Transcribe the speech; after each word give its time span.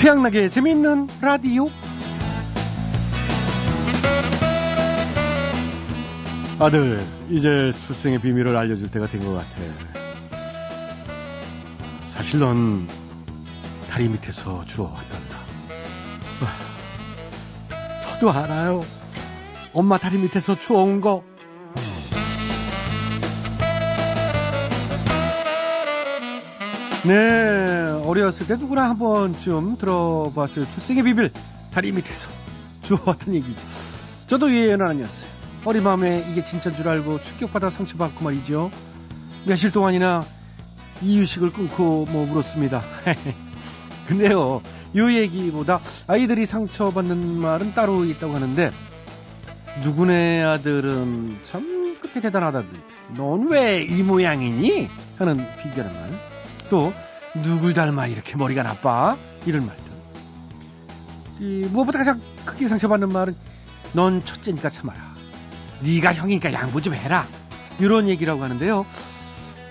최양락의 0.00 0.48
재미있는 0.48 1.08
라디오. 1.20 1.68
아들, 6.58 7.04
이제 7.28 7.74
출생의 7.84 8.20
비밀을 8.22 8.56
알려줄 8.56 8.90
때가 8.90 9.08
된 9.08 9.22
것 9.22 9.34
같아. 9.34 9.46
사실 12.06 12.40
넌 12.40 12.88
다리 13.90 14.08
밑에서 14.08 14.64
주워왔단다. 14.64 15.36
저도 18.00 18.32
알아요. 18.32 18.82
엄마 19.74 19.98
다리 19.98 20.16
밑에서 20.16 20.58
주워온 20.58 21.02
거. 21.02 21.22
네, 27.04 27.79
어렸을 28.06 28.46
때 28.46 28.56
누구나 28.56 28.88
한 28.88 28.98
번쯤 28.98 29.76
들어봤을 29.76 30.66
출생의 30.72 31.02
비밀 31.04 31.30
다리 31.72 31.92
밑에서 31.92 32.28
주워왔던 32.82 33.34
얘기죠. 33.34 33.60
저도 34.26 34.52
예외는 34.52 34.86
아니었어요. 34.86 35.28
어린 35.64 35.82
마음에 35.82 36.24
이게 36.30 36.42
진짜인 36.42 36.76
줄 36.76 36.88
알고 36.88 37.20
충격받아 37.22 37.70
상처받고 37.70 38.24
말이죠. 38.24 38.70
며칠 39.44 39.72
동안이나 39.72 40.24
이유식을 41.02 41.52
끊고 41.52 42.06
뭐 42.10 42.26
물었습니다. 42.26 42.82
근데요, 44.06 44.62
이 44.94 45.00
얘기보다 45.00 45.80
아이들이 46.06 46.46
상처받는 46.46 47.38
말은 47.38 47.74
따로 47.74 48.04
있다고 48.04 48.34
하는데 48.34 48.72
누구네 49.84 50.42
아들은 50.42 51.38
참 51.42 51.96
그렇게 52.00 52.20
대단하다든 52.20 52.70
넌왜 53.16 53.84
이 53.84 54.02
모양이니? 54.02 54.88
하는 55.18 55.46
비교하는 55.62 56.00
말. 56.00 56.10
또 56.70 56.92
누굴 57.36 57.74
닮아 57.74 58.06
이렇게 58.06 58.36
머리가 58.36 58.62
나빠? 58.62 59.16
이런 59.46 59.66
말들. 59.66 59.84
이, 61.40 61.66
무엇보다 61.70 61.98
가장 61.98 62.20
크게 62.44 62.68
상처받는 62.68 63.08
말은 63.08 63.34
넌 63.92 64.24
첫째니까 64.24 64.70
참아라. 64.70 65.00
네가 65.80 66.14
형이니까 66.14 66.52
양보 66.52 66.80
좀 66.80 66.94
해라. 66.94 67.26
이런 67.78 68.08
얘기라고 68.08 68.42
하는데요. 68.42 68.84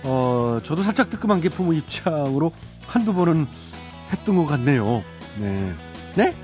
어, 0.02 0.60
저도 0.64 0.82
살짝 0.82 1.10
뜨끔한 1.10 1.40
게 1.40 1.48
부모 1.48 1.72
입장으로 1.72 2.52
한두 2.86 3.12
번은 3.14 3.46
했던 4.12 4.36
것 4.36 4.46
같네요. 4.46 5.04
네. 5.38 5.74
네? 6.16 6.34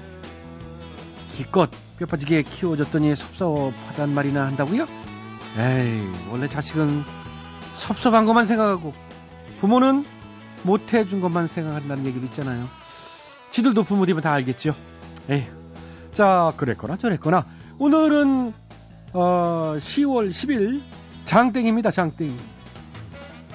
기껏 1.33 1.71
뼈 1.99 2.07
빠지게 2.07 2.43
키워줬더니 2.43 3.17
섭섭하단 3.17 4.15
말이나 4.15 4.47
한다고요? 4.47 4.87
에이, 5.59 6.07
원래 6.31 6.49
자식은 6.49 7.05
섭섭한 7.73 8.27
것만 8.27 8.45
생각하고 8.45 8.95
부모는 9.61 10.05
못해준 10.67 11.21
것만 11.21 11.47
생각한다는 11.47 12.05
얘기도 12.05 12.27
있잖아요. 12.27 12.69
지들도 13.51 13.85
부모 13.85 14.05
되면 14.05 14.21
다 14.21 14.33
알겠죠. 14.33 14.75
에이, 15.31 15.47
자, 16.13 16.53
그랬거나 16.57 16.97
저랬거나 16.97 17.47
오늘은 17.79 18.53
어, 19.13 19.77
10월 19.79 20.31
10일 20.31 20.83
장땡입니다. 21.25 21.91
장땡. 21.91 22.37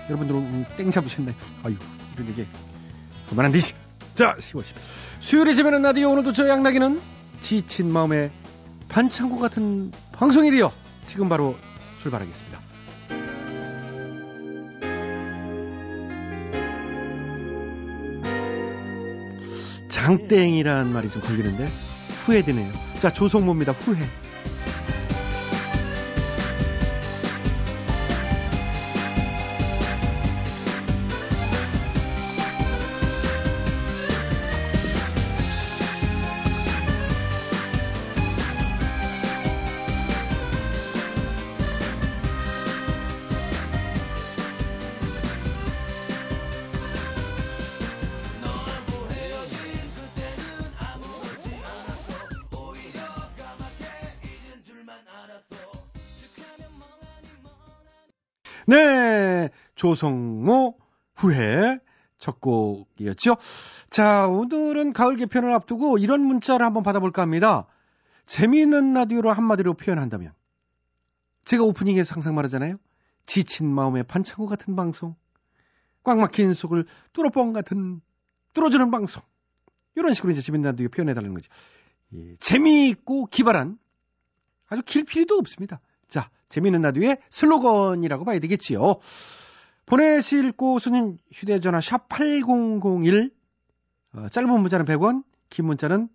여러분들은 0.09 0.65
땡 0.77 0.89
잡으셨네. 0.89 1.35
아유, 1.63 1.75
이런 2.15 2.27
얘기 2.29 2.47
그만한 3.29 3.51
디시. 3.51 3.73
자, 4.15 4.35
10월 4.39 4.61
10일. 4.61 4.75
수요일에 5.19 5.53
집에는 5.53 5.81
라디오 5.81 6.09
오늘도 6.11 6.33
저 6.33 6.47
양락이는 6.47 6.99
지친 7.41 7.91
마음에 7.91 8.31
반창고 8.89 9.37
같은 9.37 9.91
방송일이요. 10.13 10.71
지금 11.05 11.29
바로 11.29 11.55
출발하겠습니다. 12.01 12.70
장땡이란 19.92 20.91
말이 20.91 21.09
좀 21.09 21.22
걸리는데 21.22 21.68
후회되네요. 22.25 22.72
자, 23.00 23.12
조성모입니다. 23.12 23.74
후회. 23.74 24.00
조성모 59.91 60.78
후회 61.16 61.79
첫 62.18 62.40
곡이었죠. 62.40 63.35
자, 63.90 64.28
오늘은 64.28 64.94
가을 64.94 65.16
개편을 65.18 65.52
앞두고 65.53 65.97
이런 65.97 66.22
문자를 66.22 66.66
한번 66.66 66.84
받아볼까 66.84 67.22
합니다. 67.22 67.68
재미있는 68.25 68.94
라디오로 68.94 69.31
한마디로 69.31 69.74
표현한다면 69.74 70.34
제가 71.44 71.63
오프닝에서 71.63 72.13
항상 72.13 72.35
말하잖아요. 72.35 72.78
지친 73.25 73.68
마음에 73.68 74.03
반창고 74.03 74.46
같은 74.46 74.75
방송, 74.75 75.16
꽉 76.03 76.19
막힌 76.19 76.53
속을 76.53 76.85
뚫어뻥 77.13 77.53
같은 77.53 78.01
뚫어주는 78.53 78.91
방송. 78.91 79.22
이런 79.96 80.13
식으로 80.13 80.31
이제 80.31 80.41
재미있는 80.41 80.72
라디오 80.72 80.88
표현해달라는 80.90 81.34
거죠. 81.34 81.51
예, 82.13 82.35
재미있고 82.40 83.25
기발한 83.25 83.78
아주 84.69 84.84
길 84.84 85.03
필요도 85.03 85.35
없습니다. 85.35 85.81
자, 86.07 86.30
재미있는 86.50 86.81
라디오의 86.81 87.18
슬로건이라고 87.30 88.24
봐야 88.24 88.40
되겠지요. 88.40 89.00
보내실 89.86 90.52
곳은 90.52 91.18
휴대전화 91.34 91.81
샵 91.81 92.08
8001, 92.09 93.31
어, 94.14 94.28
짧은 94.30 94.50
문자는 94.50 94.86
100원, 94.86 95.24
긴 95.50 95.66
문자는, 95.66 96.08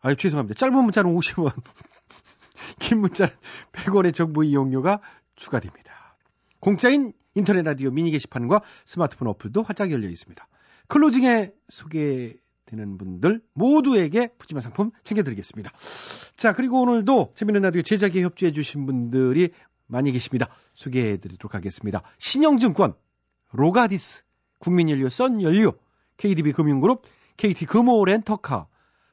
아유, 0.00 0.16
죄송합니다. 0.16 0.58
짧은 0.58 0.74
문자는 0.74 1.14
50원, 1.14 1.52
긴 2.78 3.00
문자는 3.00 3.32
100원의 3.72 4.14
정보 4.14 4.42
이용료가 4.42 5.00
추가됩니다. 5.36 6.16
공짜인 6.60 7.12
인터넷 7.34 7.62
라디오 7.62 7.90
미니 7.90 8.10
게시판과 8.10 8.62
스마트폰 8.84 9.28
어플도 9.28 9.62
활짝 9.62 9.90
열려 9.90 10.08
있습니다. 10.08 10.46
클로징에 10.88 11.52
소개 11.68 12.34
되는 12.66 12.98
분들 12.98 13.42
모두에게 13.52 14.28
푸짐한 14.38 14.62
상품 14.62 14.90
챙겨드리겠습니다. 15.02 15.70
자, 16.36 16.52
그리고 16.54 16.82
오늘도 16.82 17.32
재미있는 17.34 17.62
라디오 17.62 17.82
제작에 17.82 18.22
협조해주신 18.22 18.86
분들이 18.86 19.50
많이 19.86 20.12
계십니다. 20.12 20.48
소개해 20.74 21.18
드리도록 21.18 21.54
하겠습니다. 21.54 22.02
신영증권, 22.18 22.94
로가디스, 23.52 24.24
국민연료, 24.58 25.08
썬연료, 25.08 25.72
KDB 26.16 26.52
금융그룹, 26.52 27.02
KT 27.36 27.66
금호 27.66 28.04
렌터카, 28.04 28.66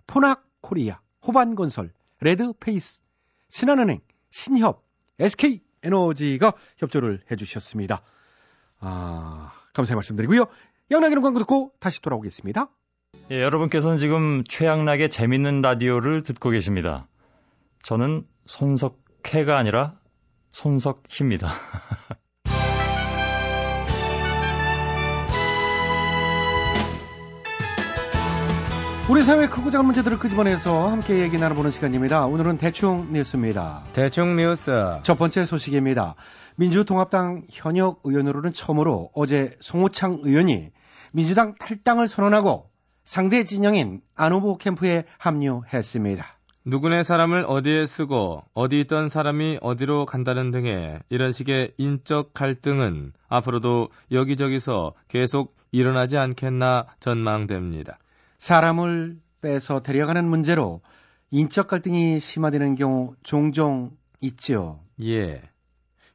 포낙 0.07 0.45
코리아, 0.61 0.99
호반건설, 1.25 1.91
레드페이스, 2.21 3.01
신한은행, 3.49 3.99
신협, 4.29 4.85
SK에너지가 5.19 6.53
협조를 6.77 7.21
해 7.29 7.35
주셨습니다. 7.35 8.01
아, 8.79 9.51
감사의 9.73 9.95
말씀드리고요. 9.95 10.45
양락이는 10.91 11.21
광고 11.21 11.39
듣고 11.39 11.73
다시 11.79 12.01
돌아오겠습니다. 12.01 12.69
예, 13.31 13.41
여러분께서는 13.41 13.97
지금 13.97 14.43
최양락의 14.43 15.09
재밌는 15.09 15.61
라디오를 15.61 16.23
듣고 16.23 16.49
계십니다. 16.49 17.07
저는 17.83 18.25
손석해가 18.45 19.57
아니라 19.57 19.99
손석희입니다. 20.51 21.51
우리 29.09 29.23
사회 29.23 29.47
크고 29.49 29.71
작은 29.71 29.85
문제들을 29.87 30.19
끄집어내서 30.19 30.87
함께 30.87 31.19
얘기 31.19 31.37
나눠보는 31.37 31.69
시간입니다. 31.69 32.27
오늘은 32.27 32.57
대충 32.57 33.11
뉴스입니다. 33.11 33.83
대충 33.91 34.37
뉴스. 34.37 34.71
첫 35.03 35.15
번째 35.17 35.43
소식입니다. 35.43 36.15
민주통합당 36.55 37.43
현역 37.49 37.99
의원으로는 38.05 38.53
처음으로 38.53 39.11
어제 39.13 39.57
송호창 39.59 40.21
의원이 40.23 40.71
민주당 41.11 41.55
탈당을 41.55 42.07
선언하고 42.07 42.69
상대 43.03 43.43
진영인 43.43 43.99
안 44.15 44.31
후보 44.31 44.57
캠프에 44.57 45.03
합류했습니다. 45.17 46.25
누구네 46.63 47.03
사람을 47.03 47.45
어디에 47.47 47.87
쓰고 47.87 48.43
어디 48.53 48.81
있던 48.81 49.09
사람이 49.09 49.57
어디로 49.61 50.05
간다는 50.05 50.51
등의 50.51 50.99
이런 51.09 51.31
식의 51.31 51.73
인적 51.77 52.35
갈등은 52.35 53.13
앞으로도 53.29 53.89
여기저기서 54.11 54.93
계속 55.07 55.55
일어나지 55.71 56.17
않겠나 56.17 56.85
전망됩니다. 56.99 57.97
사람을 58.37 59.17
빼서 59.41 59.81
데려가는 59.81 60.23
문제로 60.23 60.81
인적 61.31 61.67
갈등이 61.67 62.19
심화되는 62.19 62.75
경우 62.75 63.15
종종 63.23 63.91
있지요. 64.19 64.81
예. 65.03 65.41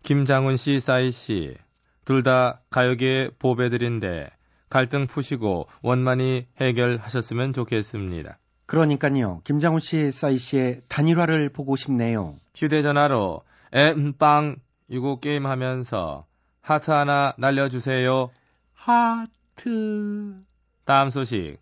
김장훈 0.04 0.56
씨, 0.56 0.78
싸이 0.78 1.10
씨, 1.10 1.56
둘 2.04 2.22
다 2.22 2.60
가요계의 2.70 3.32
보배들인데 3.40 4.30
갈등 4.68 5.08
푸시고 5.08 5.66
원만히 5.82 6.46
해결하셨으면 6.60 7.52
좋겠습니다. 7.52 8.38
그러니까요. 8.66 9.40
김장훈 9.44 9.80
씨, 9.80 10.10
싸이 10.10 10.38
씨의 10.38 10.80
단일화를 10.88 11.48
보고 11.50 11.76
싶네요. 11.76 12.34
휴대전화로 12.54 13.42
엠빵 13.72 14.56
이거 14.88 15.18
게임하면서 15.18 16.26
하트 16.60 16.90
하나 16.90 17.34
날려주세요. 17.38 18.30
하트. 18.74 20.34
다음 20.84 21.10
소식. 21.10 21.58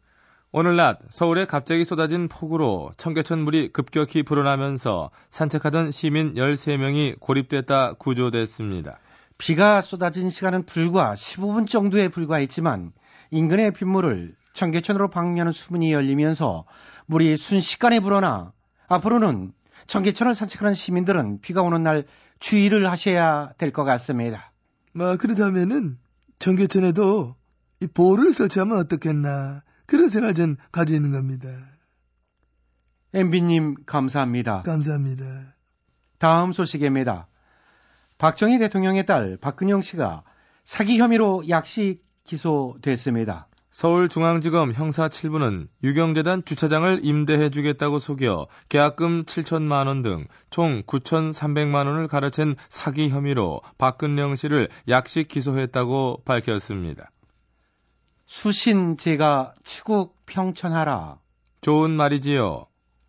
오늘 0.51 0.77
낮 0.77 1.01
서울에 1.11 1.47
갑자기 1.47 1.85
쏟아진 1.85 2.29
폭우로 2.29 2.93
청계천 2.97 3.41
물이 3.41 3.73
급격히 3.73 4.23
불어나면서 4.23 5.11
산책하던 5.31 5.91
시민 5.91 6.35
13명이 6.35 7.19
고립됐다 7.19 7.95
구조됐습니다. 7.95 8.99
비가 9.37 9.83
쏟아진 9.83 10.31
시간은 10.31 10.65
불과 10.65 11.15
15분 11.15 11.67
정도에 11.67 12.09
불과했지만 12.09 12.93
인근의 13.33 13.73
빗물을 13.73 14.37
청계천으로 14.53 15.11
방류하는 15.11 15.51
수문이 15.51 15.93
열리면서 15.93 16.65
물이 17.07 17.37
순식간에 17.37 18.01
불어나 18.01 18.53
앞으로는 18.89 19.53
청계천을 19.87 20.35
산책하는 20.35 20.75
시민들은 20.75 21.41
비가 21.41 21.63
오는 21.63 21.83
날 21.83 22.05
주의를 22.41 22.91
하셔야 22.91 23.53
될 23.59 23.73
것 23.73 23.85
같습니다. 23.85 24.53
뭐 24.93 25.17
그렇다면은 25.17 25.99
청계천에도 26.39 27.37
이 27.81 27.87
보를 27.87 28.33
설치하면 28.33 28.79
어떻겠나 28.79 29.63
그런 29.87 30.09
생각을 30.09 30.35
전 30.35 30.57
가지고 30.73 30.97
있는 30.97 31.11
겁니다. 31.13 31.49
MB님 33.13 33.77
감사합니다. 33.87 34.63
감사합니다. 34.63 35.55
다음 36.19 36.53
소식입니다. 36.53 37.29
박정희 38.19 38.59
대통령의 38.59 39.07
딸 39.07 39.37
박근영 39.41 39.83
씨가 39.83 40.25
사기 40.65 40.99
혐의로 40.99 41.49
약식 41.49 42.03
기소됐습니다. 42.25 43.49
서울중앙지검 43.75 44.71
형사 44.73 45.09
7부는 45.09 45.67
유경재단 45.83 46.45
주차장을 46.45 47.01
임대해주겠다고 47.03 47.99
속여 47.99 48.47
계약금 48.69 49.25
7천만 49.25 49.89
원 49.89 50.03
등 50.03 50.29
총 50.49 50.85
9,300만 50.85 51.87
원을 51.89 52.07
가로챈 52.07 52.55
사기 52.69 53.09
혐의로 53.09 53.63
박근영 53.77 54.37
씨를 54.37 54.69
약식 54.89 55.27
기소했다고 55.27 56.23
밝혔습니다. 56.25 57.11
수신제가 58.27 59.55
치국 59.65 60.25
평천하라. 60.27 61.19
좋은 61.61 61.91
말이지요. 61.91 62.67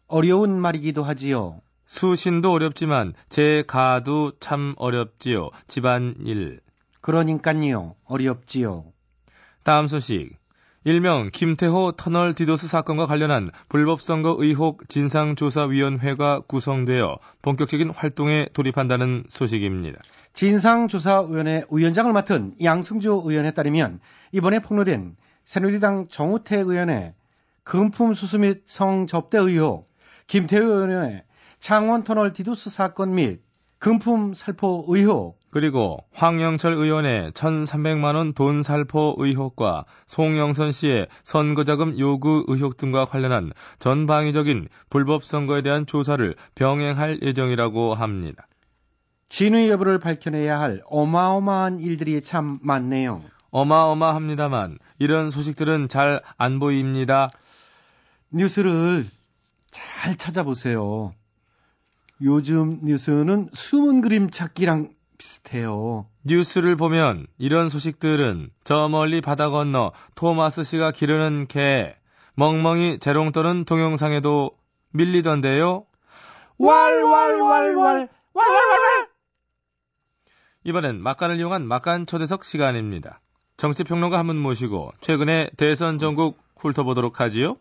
어려운 0.07 0.59
말이기도 0.59 1.03
하지요. 1.03 1.61
수신도 1.85 2.51
어렵지만 2.51 3.13
제 3.29 3.63
가도 3.67 4.31
참 4.39 4.73
어렵지요. 4.77 5.51
집안일. 5.67 6.59
그러니까요. 7.01 7.93
어렵지요. 8.05 8.85
다음 9.63 9.85
소식. 9.85 10.43
일명 10.87 11.31
김태호 11.33 11.93
터널 11.93 12.35
디도스 12.35 12.67
사건과 12.67 13.07
관련한 13.07 13.49
불법선거 13.69 14.35
의혹 14.37 14.87
진상조사위원회가 14.87 16.41
구성되어 16.41 17.17
본격적인 17.41 17.89
활동에 17.89 18.49
돌입한다는 18.53 19.23
소식입니다. 19.27 19.97
진상조사위원회 20.33 21.63
위원장을 21.71 22.13
맡은 22.13 22.53
양승조 22.63 23.23
의원에 23.25 23.49
따르면 23.49 23.99
이번에 24.31 24.59
폭로된 24.59 25.15
새누리당 25.45 26.05
정우택 26.07 26.67
의원의 26.67 27.15
금품 27.63 28.13
수수 28.13 28.37
및 28.37 28.61
성접대 28.67 29.39
의혹, 29.39 29.91
김태호 30.27 30.63
의원의 30.63 31.23
창원 31.57 32.03
터널 32.03 32.31
디도스 32.31 32.69
사건 32.69 33.15
및 33.15 33.41
금품 33.79 34.35
살포 34.35 34.85
의혹, 34.87 35.39
그리고 35.55 36.03
황영철 36.11 36.73
의원의 36.73 37.31
1,300만 37.31 38.15
원 38.15 38.33
돈 38.33 38.61
살포 38.61 39.15
의혹과 39.17 39.85
송영선 40.05 40.73
씨의 40.73 41.07
선거자금 41.23 41.97
요구 41.97 42.43
의혹 42.49 42.75
등과 42.75 43.05
관련한 43.05 43.53
전방위적인 43.79 44.67
불법 44.89 45.23
선거에 45.23 45.61
대한 45.61 45.85
조사를 45.85 46.35
병행할 46.55 47.19
예정이라고 47.21 47.93
합니다. 47.93 48.49
진위 49.29 49.69
여부를 49.69 49.97
밝혀내야 49.99 50.59
할 50.59 50.81
어마어마한 50.87 51.79
일들이 51.79 52.21
참 52.21 52.59
많네요. 52.61 53.23
어마어마합니다만 53.51 54.77
이런 54.99 55.31
소식들은 55.31 55.87
잘 55.87 56.21
안 56.35 56.59
보입니다. 56.59 57.31
뉴스를 58.29 59.05
잘 59.71 60.17
찾아보세요. 60.17 61.13
요즘 62.21 62.79
뉴스는 62.83 63.51
숨은 63.53 64.01
그림 64.01 64.29
찾기랑 64.29 64.89
비슷해요. 65.17 66.05
뉴스를 66.23 66.75
보면 66.75 67.27
이런 67.37 67.69
소식들은 67.69 68.49
저 68.63 68.87
멀리 68.89 69.21
바다 69.21 69.49
건너 69.49 69.91
토마스 70.15 70.63
씨가 70.63 70.91
기르는 70.91 71.47
개, 71.47 71.95
멍멍이 72.35 72.99
재롱 72.99 73.31
떠는 73.31 73.65
동영상에도 73.65 74.51
밀리던데요. 74.91 75.85
왈왈왈왈 76.57 77.75
왈왈왈왈 77.75 79.07
이번엔 80.63 81.01
막간을 81.01 81.37
이용한 81.39 81.67
막간 81.67 82.05
초대석 82.05 82.43
시간입니다. 82.43 83.21
정치평론가 83.57 84.17
한 84.17 84.27
분 84.27 84.37
모시고 84.37 84.91
최근에 85.01 85.49
대선 85.57 85.99
전국 85.99 86.39
훑어보도록 86.57 87.19
하지요. 87.19 87.57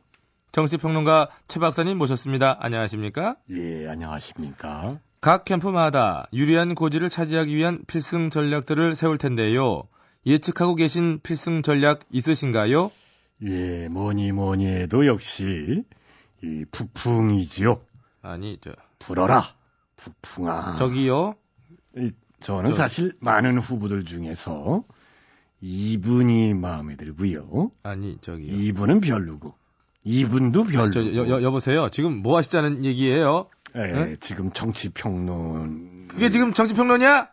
정치평론가 0.53 1.29
최 1.49 1.61
박사님 1.61 1.99
모셨습니다. 1.99 2.57
안녕하십니까? 2.61 3.37
예, 3.51 3.89
안녕하십니까? 3.89 4.99
각 5.25 5.47
캠프마다 5.47 6.27
유리한 6.35 6.75
고지를 6.75 7.09
차지하기 7.09 7.57
위한 7.57 7.83
필승 7.87 8.29
전략들을 8.29 8.95
세울 8.95 9.17
텐데요. 9.17 9.85
예측하고 10.27 10.75
계신 10.75 11.19
필승 11.23 11.63
전략 11.63 12.01
있으신가요? 12.11 12.91
예, 13.47 13.89
뭐니 13.89 14.33
뭐니 14.33 14.67
해도 14.67 15.07
역시 15.07 15.83
이 16.43 16.65
북풍이지요. 16.71 17.81
아니, 18.21 18.59
저 18.61 18.73
불어라, 18.99 19.45
북풍아. 19.97 20.75
저기요. 20.75 21.37
이, 21.97 22.11
저는 22.41 22.73
저- 22.73 22.77
사실 22.77 23.15
많은 23.21 23.61
후보들 23.61 24.05
중에서 24.05 24.85
이분이 25.63 26.53
마음에 26.53 26.97
들고요. 26.97 27.71
아니, 27.83 28.19
저기요. 28.21 28.57
이분은 28.57 29.01
별로고, 29.01 29.55
이분도 30.05 30.65
별로고. 30.65 30.91
저 30.91 31.03
여, 31.15 31.29
여, 31.31 31.43
여보세요. 31.43 31.89
지금 31.89 32.13
뭐 32.23 32.37
하시자는 32.37 32.85
얘기예요? 32.85 33.49
예, 33.77 33.81
네? 33.81 34.17
지금 34.17 34.53
정치 34.53 34.89
평론. 34.91 36.07
그게 36.09 36.31
지금 36.31 36.55
정치 36.55 36.75
평론이야? 36.75 37.31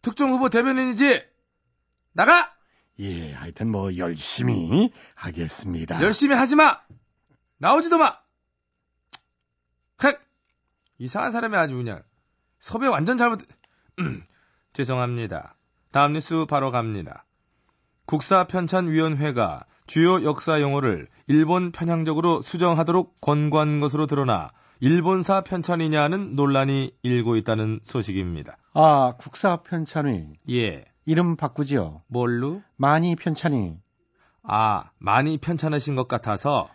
특정 0.00 0.30
후보 0.30 0.48
대변인이지? 0.48 1.24
나가! 2.12 2.52
예, 3.00 3.32
하여튼 3.32 3.70
뭐 3.70 3.96
열심히 3.96 4.92
하겠습니다. 5.14 6.00
열심히 6.02 6.36
하지 6.36 6.54
마! 6.54 6.80
나오지도 7.58 7.98
마! 7.98 8.16
헷! 10.04 10.18
이상한 10.98 11.32
사람이 11.32 11.56
아주 11.56 11.74
그냥 11.74 12.02
섭외 12.58 12.86
완전 12.86 13.18
잘못 13.18 13.40
음, 13.98 14.24
죄송합니다. 14.74 15.56
다음 15.90 16.12
뉴스 16.12 16.46
바로 16.48 16.70
갑니다. 16.70 17.24
국사편찬위원회가 18.06 19.64
주요 19.86 20.22
역사 20.22 20.60
용어를 20.60 21.08
일본 21.26 21.72
편향적으로 21.72 22.40
수정하도록 22.40 23.20
권고한 23.20 23.80
것으로 23.80 24.06
드러나 24.06 24.52
일본사 24.82 25.42
편찬이냐는 25.42 26.34
논란이 26.34 26.90
일고 27.04 27.36
있다는 27.36 27.78
소식입니다. 27.84 28.56
아, 28.74 29.14
국사 29.16 29.62
편찬위. 29.62 30.26
예, 30.50 30.84
이름 31.04 31.36
바꾸지요. 31.36 32.02
뭘로? 32.08 32.62
많이 32.74 33.14
편찬위. 33.14 33.76
아, 34.42 34.90
많이 34.98 35.38
편찬하신 35.38 35.94
것 35.94 36.08
같아서 36.08 36.68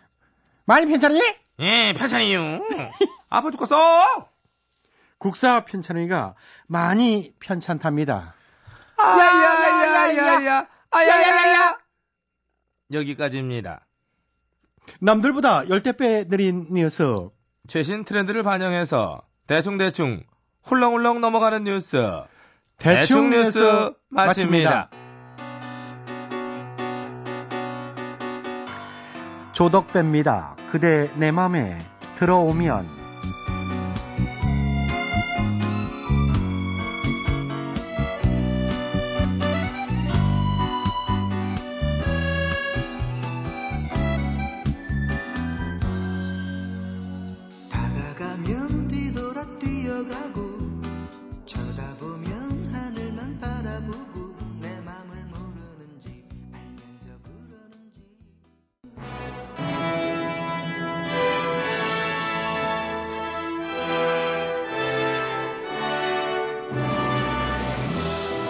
많이 0.64 0.86
편찬위? 0.86 1.20
예, 1.60 1.92
편찬이요. 1.94 2.62
아파 3.28 3.50
죽겠어! 3.50 3.76
국사 5.18 5.66
편찬위가 5.66 6.34
많이 6.66 7.34
편찬답니다. 7.40 8.34
야야야야야 8.98 10.66
아야야야야 10.90 11.78
여기까지입니다. 12.90 13.86
남들보다 14.98 15.68
열대 15.68 15.92
배 15.98 16.26
느린 16.26 16.68
뉴스. 16.72 17.04
최신 17.68 18.02
트렌드를 18.02 18.42
반영해서 18.42 19.20
대충대충 19.46 20.22
훌렁훌렁 20.64 21.20
넘어가는 21.20 21.64
뉴스 21.64 21.98
대충 22.78 23.28
뉴스 23.28 23.92
마칩니다. 24.08 24.88
조덕배입니다. 29.52 30.56
그대 30.70 31.10
내 31.16 31.30
맘에 31.30 31.76
들어오면 32.18 32.97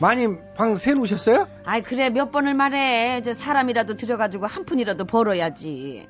마님 0.00 0.40
방새 0.54 0.92
놓으셨어요? 0.94 1.48
아이 1.64 1.82
그래 1.82 2.10
몇 2.10 2.30
번을 2.30 2.54
말해 2.54 3.18
이제 3.18 3.32
사람이라도 3.34 3.96
들여가지고 3.96 4.46
한 4.46 4.64
푼이라도 4.64 5.04
벌어야지. 5.06 6.08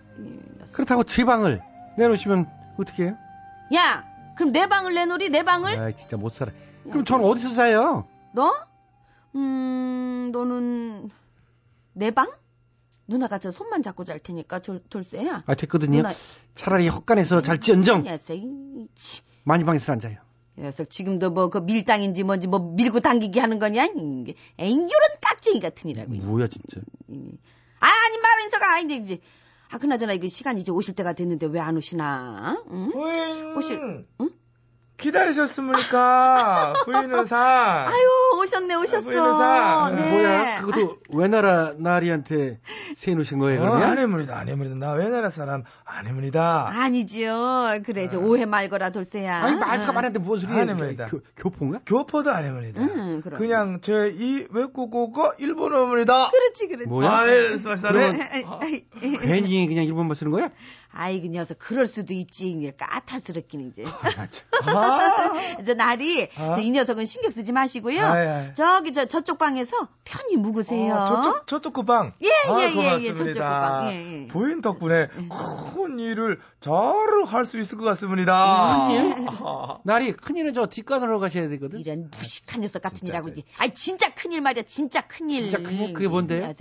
그렇다고 0.72 1.04
제 1.04 1.24
방을 1.24 1.60
내놓으시면 1.98 2.46
어떻게 2.78 3.04
해요? 3.04 3.16
야 3.74 4.04
그럼 4.36 4.52
내 4.52 4.66
방을 4.68 4.94
내놓으리 4.94 5.30
내 5.30 5.42
방을 5.42 5.78
아 5.78 5.90
진짜 5.92 6.16
못 6.16 6.30
살아. 6.30 6.52
그럼 6.84 7.04
전 7.04 7.22
어디서 7.22 7.54
자요? 7.54 8.08
너? 8.34 8.52
음 9.36 10.30
너는 10.32 11.10
내 11.92 12.10
방? 12.10 12.30
누나가 13.06 13.38
저 13.38 13.50
손만 13.52 13.82
잡고 13.82 14.04
잘 14.04 14.18
테니까 14.18 14.60
돌, 14.60 14.80
돌쇠야 14.88 15.42
아 15.46 15.54
됐거든요. 15.54 15.98
누나 15.98 16.10
차라리 16.54 16.88
헛간에서 16.88 17.42
잘지언정 17.42 18.04
녀석 18.04 18.34
이 18.34 18.88
치. 18.94 19.22
마님 19.44 19.66
방에서 19.66 19.92
앉아요. 19.92 20.16
녀석 20.56 20.88
지금도 20.90 21.30
뭐 21.30 21.48
그 21.50 21.58
밀당인지 21.58 22.22
뭔지 22.22 22.46
뭐 22.46 22.60
밀고 22.60 23.00
당기기 23.00 23.38
하는 23.40 23.58
거냐 23.58 23.86
이게 23.86 24.34
에잉 24.58 24.78
요런 24.82 25.08
깍쟁이 25.20 25.58
같은 25.60 25.90
이라고 25.90 26.12
뭐야 26.12 26.46
진짜. 26.48 26.80
아, 27.10 27.86
아니 27.86 28.18
말은 28.18 28.44
인서가 28.44 28.74
아닌데 28.74 28.96
이제 28.96 29.20
아 29.70 29.78
그나저나 29.78 30.12
이거 30.12 30.28
시간 30.28 30.58
이제 30.58 30.70
오실 30.70 30.94
때가 30.94 31.12
됐는데 31.14 31.46
왜 31.46 31.58
안 31.60 31.76
오시나? 31.76 32.62
응? 32.70 32.90
부인 32.92 33.56
오실- 33.56 34.06
응? 34.20 34.30
기다리셨습니까? 35.04 36.72
부인 36.84 37.12
의사. 37.12 37.86
아유 37.88 38.40
오셨네 38.40 38.74
오셨어. 38.76 39.02
부인 39.02 39.18
의사. 39.18 39.92
네. 39.94 40.10
뭐야? 40.10 40.60
그것도 40.60 40.96
외나라 41.10 41.72
나리한테 41.76 42.58
새 42.96 43.14
놓으신 43.14 43.38
거예요 43.38 43.60
어, 43.62 43.64
그러면? 43.70 43.82
아닙니다, 43.88 44.38
아닙니다. 44.38 44.74
나 44.74 44.92
외나라 44.92 45.30
사람 45.30 45.64
아닙니다. 45.84 46.68
아니지요. 46.72 47.80
그래 47.84 48.08
저 48.08 48.18
오해 48.18 48.44
말거라 48.46 48.90
돌쇠야. 48.90 49.42
아니 49.42 49.82
응. 49.86 49.94
많은데 49.94 50.18
무슨 50.18 50.48
소리예요? 50.48 50.62
아닙니다. 50.62 51.06
교, 51.10 51.20
교포인가? 51.36 51.80
교포도 51.86 52.30
아닙니다. 52.30 52.80
응, 52.82 53.20
그럼. 53.22 53.38
그냥 53.38 53.80
제 53.80 54.04
이 54.14 54.46
외국어가 54.52 55.32
일본어입니다. 55.38 56.28
그렇지 56.30 56.68
그렇지. 56.68 56.86
뭐야? 56.88 57.10
아, 57.10 57.26
예, 57.28 57.40
말씀하세요. 57.64 58.18
괜히 59.20 59.66
그냥 59.66 59.84
일본말 59.84 60.16
쓰는 60.16 60.30
거야? 60.32 60.50
아이 60.96 61.20
그 61.20 61.26
녀석 61.28 61.58
그럴 61.58 61.86
수도 61.86 62.14
있지. 62.14 62.50
이게 62.50 62.70
까탈스럽긴 62.76 63.68
이제. 63.68 63.84
아, 63.84 64.28
저 65.66 65.74
날이 65.74 66.28
아. 66.36 66.54
저이 66.54 66.70
녀석은 66.70 67.04
신경 67.04 67.30
쓰지 67.30 67.52
마시고요. 67.52 68.00
아, 68.04 68.20
예. 68.20 68.54
저기 68.54 68.92
저 68.92 69.04
저쪽 69.04 69.38
방에서 69.38 69.88
편히 70.04 70.36
묵으세요. 70.36 70.94
어, 70.94 71.04
저쪽, 71.04 71.46
저쪽 71.46 71.72
그 71.72 71.82
방. 71.84 72.14
예, 72.22 72.28
아, 72.48 72.60
예, 72.60 72.72
예. 72.74 72.98
예, 73.02 73.14
저쪽 73.14 73.34
그 73.34 73.38
방. 73.40 73.90
예, 73.90 74.22
예. 74.22 74.26
부인 74.28 74.60
덕분에 74.60 75.08
큰 75.74 75.98
일을 75.98 76.40
잘 76.60 76.74
할 77.26 77.44
수 77.44 77.58
있을 77.58 77.78
것 77.78 77.84
같습니다. 77.84 78.86
큰일? 78.88 79.26
나리 79.84 80.12
큰일은 80.12 80.54
저 80.54 80.66
뒷간으로 80.66 81.18
가셔야 81.20 81.48
되거든. 81.48 81.80
이런 81.80 82.10
무식한 82.10 82.60
녀석 82.60 82.82
같은 82.82 83.06
일하고 83.08 83.28
돼. 83.28 83.40
이제. 83.40 83.42
아니 83.58 83.74
진짜 83.74 84.14
큰일 84.14 84.40
말이야. 84.40 84.64
진짜 84.66 85.00
큰일. 85.02 85.48
진짜 85.50 85.58
큰일? 85.58 85.92
그게 85.92 86.08
뭔데 86.08 86.40
요? 86.40 86.52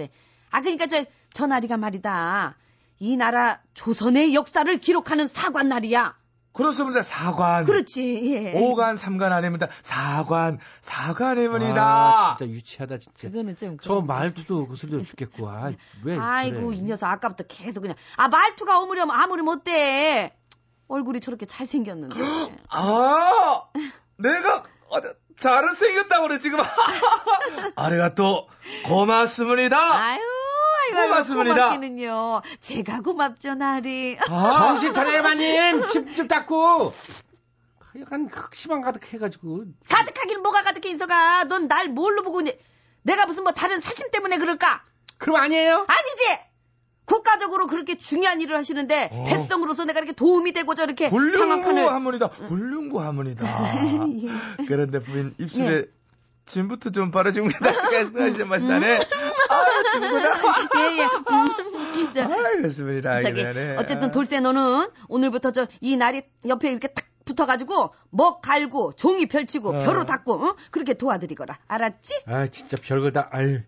아 0.51 0.61
그러니까 0.61 0.87
저저 0.87 1.47
날이가 1.47 1.77
말이다. 1.77 2.55
이 3.00 3.17
나라 3.17 3.59
조선의 3.73 4.33
역사를 4.35 4.77
기록하는 4.79 5.27
사관 5.27 5.69
날이야. 5.69 6.15
그렇습니다. 6.53 7.01
사관. 7.01 7.65
그렇지. 7.65 8.31
예. 8.35 8.53
오간 8.59 8.95
삼간 8.95 9.33
아닙니다. 9.33 9.67
사관, 9.81 10.59
사관입니다. 10.81 11.81
아, 11.83 12.35
진짜 12.38 12.51
유치하다 12.53 13.00
진짜. 13.00 13.27
그거는 13.29 13.57
좀 13.57 13.77
저 13.81 14.01
말투도 14.01 14.67
거슬려 14.67 15.03
죽겠고. 15.03 15.50
아, 15.50 15.71
왜 16.03 16.15
아이고 16.17 16.67
그래. 16.67 16.77
이 16.77 16.83
녀석 16.83 17.07
아까부터 17.09 17.45
계속 17.47 17.81
그냥 17.81 17.95
아 18.17 18.27
말투가 18.27 18.79
어무렴 18.79 19.09
아무렴 19.09 19.47
어때? 19.47 20.35
얼굴이 20.88 21.21
저렇게 21.21 21.47
잘 21.47 21.65
생겼는데. 21.65 22.19
아, 22.69 23.63
내가 24.17 24.63
어, 24.89 24.97
잘생겼다고 25.39 26.27
그래 26.27 26.38
지금. 26.38 26.59
아래가 27.75 28.13
또 28.13 28.47
고맙습니다. 28.85 29.77
아유 29.95 30.19
아이고 31.00 31.00
아이고 31.00 31.09
고맙습니다. 31.33 31.55
고맙기는요. 31.69 32.41
제가 32.59 33.01
고맙죠 33.01 33.55
나리. 33.55 34.17
아, 34.29 34.67
정신 34.77 34.93
차려요, 34.93 35.23
마님. 35.23 35.88
침좀 35.88 36.27
닦고. 36.27 36.93
약간 38.00 38.27
흑심한 38.31 38.81
가득해가지고. 38.81 39.65
가득하긴 39.88 40.41
뭐가 40.41 40.63
가득해 40.63 40.89
인서가. 40.91 41.43
넌 41.45 41.67
날 41.67 41.89
뭘로 41.89 42.23
보고 42.23 42.41
이제 42.41 42.57
내가 43.03 43.25
무슨 43.25 43.43
뭐 43.43 43.51
다른 43.51 43.79
사심 43.79 44.09
때문에 44.12 44.38
그럴까? 44.38 44.83
그럼 45.17 45.38
아니에요? 45.38 45.85
아니지. 45.88 46.41
국가적으로 47.05 47.67
그렇게 47.67 47.97
중요한 47.97 48.39
일을 48.41 48.55
하시는데 48.55 49.09
어. 49.12 49.25
백성으로서 49.25 49.83
내가 49.85 50.00
이렇게 50.00 50.13
도움이 50.13 50.53
되고 50.53 50.73
저렇게 50.73 51.09
방황판을 51.09 51.83
훌륭구합니다. 51.83 52.27
훌륭구합니다. 52.27 53.45
그런데 54.67 55.00
부인 55.00 55.35
입술에 55.38 55.85
침부터 56.45 56.89
좀 56.91 57.09
바르십니다. 57.12 57.59
말씀하시는 57.62 58.47
맛이 58.47 58.65
나네. 58.65 58.95
아, 59.50 59.91
친구나. 59.93 60.33
예예. 60.77 61.03
음, 61.03 62.13
자, 62.13 62.29
알겠습니다. 62.33 63.21
저기 63.21 63.41
그러네. 63.43 63.75
어쨌든 63.77 64.12
돌쇠 64.12 64.39
너는 64.39 64.89
오늘부터 65.07 65.51
저 65.51 65.67
이 65.81 65.95
날이 65.95 66.21
옆에 66.47 66.69
이렇게 66.71 66.88
탁 66.89 67.05
붙어가지고 67.25 67.93
먹 68.09 68.41
갈고 68.41 68.93
종이 68.97 69.25
펼치고 69.27 69.69
어. 69.69 69.83
벼로 69.85 70.03
닦고 70.03 70.33
어? 70.45 70.55
그렇게 70.71 70.93
도와드리거라 70.95 71.57
알았지? 71.67 72.23
아, 72.27 72.47
진짜 72.47 72.75
별걸 72.81 73.13
다, 73.13 73.29
아유. 73.31 73.62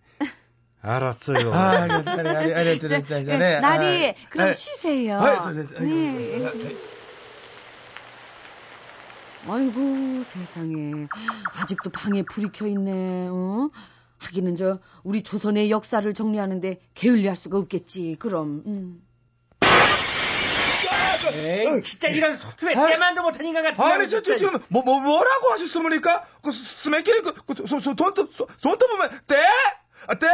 알았어요. 0.81 1.53
아, 1.53 1.69
알겠다. 1.69 2.11
알겠다. 2.11 2.37
알겠다. 2.59 2.87
자, 2.89 2.95
알겠다. 3.15 3.33
예, 3.33 3.37
네. 3.37 3.59
날이 3.61 4.09
아, 4.09 4.13
그럼 4.29 4.49
아, 4.49 4.53
쉬세요. 4.53 5.17
아, 5.19 5.35
저, 5.41 5.53
저, 5.55 5.63
저, 5.65 5.79
아이고, 5.79 5.89
예, 5.95 6.45
아이고, 6.45 6.59
예. 6.59 6.67
아 6.67 6.71
이고 9.47 10.23
세상에 10.27 11.07
아직도 11.55 11.91
방에 11.91 12.23
불이 12.23 12.49
켜 12.51 12.65
있네. 12.67 13.27
어? 13.29 13.69
하기는 14.17 14.55
저 14.57 14.79
우리 15.03 15.21
조선의 15.23 15.69
역사를 15.69 16.11
정리하는데 16.13 16.79
게을리할 16.95 17.35
수가 17.35 17.57
없겠지. 17.59 18.15
그럼. 18.19 18.63
음. 18.65 19.01
에이, 21.33 21.81
진짜 21.83 22.07
이런 22.07 22.35
소트에 22.35 22.73
아, 22.75 22.87
때만도 22.87 23.23
못한 23.23 23.45
인간 23.45 23.63
같은 23.63 23.83
아니, 23.83 24.07
저, 24.07 24.21
저, 24.21 24.37
지금, 24.37 24.59
뭐, 24.69 24.83
뭐, 24.83 24.99
뭐라고 24.99 25.51
하셨습니까? 25.51 26.23
그, 26.43 26.51
스매끼리, 26.51 27.21
그, 27.21 27.33
그, 27.33 27.67
손톱, 27.67 28.15
손톱 28.57 28.89
보면, 28.91 29.09
때? 29.27 29.35
아, 30.07 30.15
때? 30.15 30.27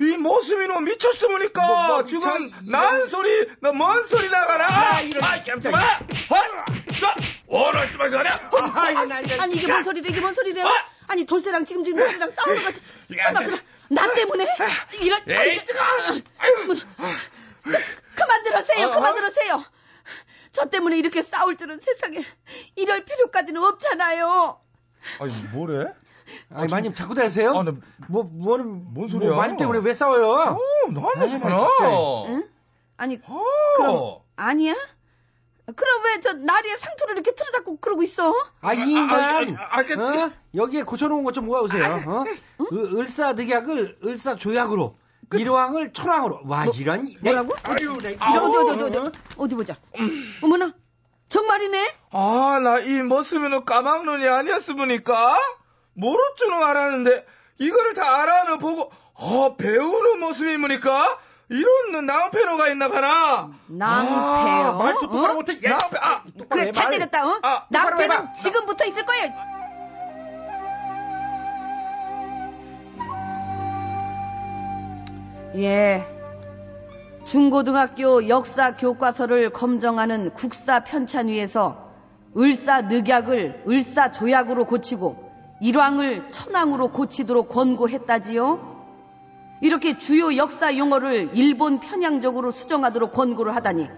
이 0.00 0.16
모습이 0.16 0.66
너 0.66 0.80
미쳤습니까? 0.80 1.66
뭐, 1.66 1.86
뭐, 1.86 2.04
지금, 2.06 2.50
저, 2.50 2.70
난 2.70 3.06
소리, 3.06 3.46
나뭔 3.60 4.02
소리 4.04 4.28
나가라? 4.28 4.66
아, 4.68 5.00
이런- 5.02 5.22
아, 5.22 5.38
깜짝이야. 5.40 5.78
아, 5.78 5.98
자, 7.00 7.14
아, 8.74 8.90
이거 8.90 9.06
나 9.06 9.20
이제- 9.20 9.38
아니 9.38 9.54
이게 9.56 9.66
뭔 9.68 9.84
소리래? 9.84 10.08
이게 10.08 10.20
뭔 10.20 10.34
소리래? 10.34 10.62
아니 11.06 11.24
돌쇠랑 11.24 11.64
지금 11.64 11.84
지금 11.84 11.98
돌쇠랑 12.00 12.30
싸우는 12.30 12.62
것 12.62 12.74
같아. 12.74 12.78
야, 13.18 13.58
나 13.88 14.12
때문에 14.14 14.46
이런 15.00 15.20
아니, 15.22 15.50
에이, 15.50 15.64
뜨거! 15.64 15.80
아이고. 16.38 16.74
그만 18.14 18.42
들으세요. 18.44 18.86
어? 18.88 18.90
그만 18.92 19.14
들으세요. 19.14 19.64
저 20.52 20.66
때문에 20.66 20.96
이렇게 20.98 21.22
싸울 21.22 21.56
줄은 21.56 21.78
세상에 21.78 22.18
이럴 22.76 23.04
필요까지는 23.04 23.62
없잖아요. 23.62 24.60
아니, 25.20 25.32
뭐래? 25.52 25.92
아니, 26.50 26.68
마님 26.72 26.94
자꾸 26.94 27.14
대세요? 27.14 27.50
아, 27.56 27.62
나- 27.62 27.74
뭐, 28.08 28.22
뭐는, 28.24 28.94
뭔 28.94 29.08
소리야? 29.08 29.30
뭐, 29.30 29.38
마님 29.38 29.56
때문에 29.58 29.80
왜 29.80 29.92
싸워요? 29.92 30.30
어, 30.30 30.58
너한테 30.90 31.28
좀 31.28 31.44
아, 31.44 31.48
하나. 31.48 32.42
아니 32.96 33.18
어. 33.26 33.42
그럼 33.76 34.18
아니야? 34.36 34.74
그럼 35.66 36.04
왜 36.04 36.20
저 36.20 36.32
나리의 36.34 36.78
상투를 36.78 37.14
이렇게 37.14 37.34
틀어잡고 37.34 37.78
그러고 37.78 38.02
있어? 38.02 38.34
아, 38.60 38.74
이 38.74 38.80
아, 38.80 38.82
아, 38.82 38.86
인간. 39.40 39.56
아, 39.58 39.78
아, 39.78 39.82
그- 39.82 39.94
어? 39.94 40.30
여기에 40.54 40.82
고쳐놓은 40.82 41.24
것 41.24 41.32
좀 41.32 41.46
모아오세요. 41.46 41.84
어? 42.06 42.24
을- 42.72 42.98
을사득약을 42.98 43.98
을사조약으로. 44.04 44.98
일왕을 45.32 45.92
천왕으로. 45.94 46.42
와, 46.44 46.66
이런. 46.66 47.10
뭐라고? 47.22 47.54
아유, 47.64 47.96
내- 48.02 48.12
이런 48.12 48.38
어디 48.38 48.56
어디 48.72 48.82
어디 48.84 48.98
어? 48.98 49.06
어디 49.06 49.20
어디 49.38 49.54
보자. 49.56 49.76
어머나 50.42 50.72
정말이네. 51.28 51.94
아, 52.12 52.60
나이 52.62 53.02
모습이는 53.02 53.64
까막눈이 53.64 54.28
아니었습니까? 54.28 55.38
모를 55.94 56.22
줄은 56.36 56.62
알았는데, 56.62 57.26
이거를 57.58 57.94
다 57.94 58.20
알아는 58.22 58.58
보고, 58.58 58.92
아, 59.16 59.54
배우는 59.56 60.20
모습입니까? 60.20 61.18
이런 61.50 62.06
낭패로가 62.06 62.68
있나 62.68 62.88
가나? 62.88 63.50
낭패요? 63.66 64.16
아, 64.16 64.72
말도 64.78 65.00
똑바로 65.00 65.32
어? 65.32 65.34
못해. 65.34 65.58
낭패, 65.60 65.98
아, 66.00 66.22
그래 66.48 66.70
잘 66.70 66.90
되겠다. 66.90 67.26
어? 67.26 67.38
아, 67.42 67.66
낭패는. 67.68 68.34
지금부터 68.34 68.84
있을 68.86 69.04
거예요. 69.04 69.54
예. 75.56 76.06
중고등학교 77.26 78.28
역사 78.28 78.76
교과서를 78.76 79.50
검정하는 79.50 80.32
국사 80.34 80.80
편찬 80.84 81.28
위에서 81.28 81.90
을사 82.36 82.82
늑약을 82.82 83.64
을사 83.68 84.10
조약으로 84.10 84.64
고치고 84.64 85.32
일왕을 85.60 86.28
천왕으로 86.30 86.88
고치도록 86.88 87.48
권고했다지요. 87.48 88.73
이렇게 89.60 89.98
주요 89.98 90.36
역사 90.36 90.76
용어를 90.76 91.30
일본 91.34 91.80
편향적으로 91.80 92.50
수정하도록 92.50 93.12
권고를 93.12 93.54
하다니 93.54 93.88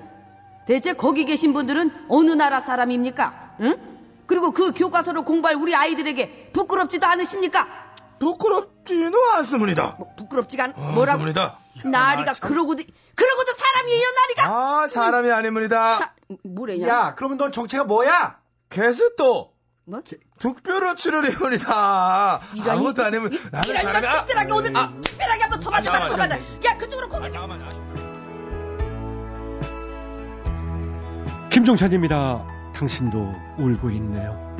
대체 0.66 0.92
거기 0.92 1.24
계신 1.24 1.52
분들은 1.52 2.06
어느 2.08 2.30
나라 2.32 2.60
사람입니까? 2.60 3.56
응? 3.60 3.76
그리고 4.26 4.50
그 4.50 4.72
교과서를 4.72 5.22
공부할 5.22 5.56
우리 5.56 5.74
아이들에게 5.74 6.50
부끄럽지도 6.52 7.06
않으십니까? 7.06 7.66
부끄럽지는 8.18 9.12
않습니다. 9.34 9.94
뭐, 9.98 10.08
부끄럽지가 10.16 10.64
않, 10.64 10.72
어, 10.76 10.92
뭐라고? 10.92 11.22
않습니다. 11.22 11.58
나리가 11.84 12.32
그러고도 12.40 12.82
그러고도 13.14 13.52
사람이에요 13.56 14.04
나리가. 14.16 14.82
아, 14.82 14.88
사람이 14.88 15.30
아닙니다. 15.30 15.98
자, 15.98 16.14
뭐래냐? 16.44 16.88
야, 16.88 17.14
그러면 17.16 17.38
넌 17.38 17.52
정체가 17.52 17.84
뭐야? 17.84 18.38
게스트 18.70 19.22
뭐? 19.88 20.02
특별한 20.38 20.96
출연해옵니다. 20.96 22.40
이런 22.54 22.70
아무것도 22.70 23.02
이- 23.02 23.04
아니면 23.04 23.32
이- 23.32 23.38
나는 23.52 23.68
이런 23.70 23.80
이런 23.82 24.00
사람이 24.00 24.18
특별하게 24.26 24.52
오늘 24.52 24.72
특별하게 25.02 25.40
한번 25.42 25.60
서봐줘 25.60 25.90
잠깐만, 25.90 26.30
서봐줘. 26.30 26.68
야 26.68 26.76
그쪽으로 26.78 27.08
고개. 27.08 27.30
김종찬입니다. 31.50 32.44
당신도 32.74 33.34
울고 33.58 33.90
있네요. 33.90 34.56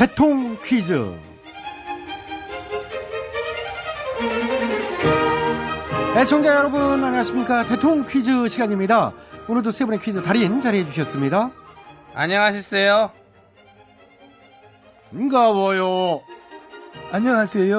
대통 0.00 0.56
퀴즈. 0.64 0.94
애청자 6.16 6.54
여러분 6.54 6.80
안녕하십니까 6.80 7.66
대통 7.66 8.06
퀴즈 8.06 8.48
시간입니다. 8.48 9.12
오늘도 9.46 9.70
세 9.72 9.84
분의 9.84 10.00
퀴즈 10.00 10.22
달인 10.22 10.60
자리해 10.60 10.86
주셨습니다. 10.86 11.50
안녕하셨어요. 12.14 13.10
반가워요. 15.10 16.22
안녕하세요. 17.12 17.78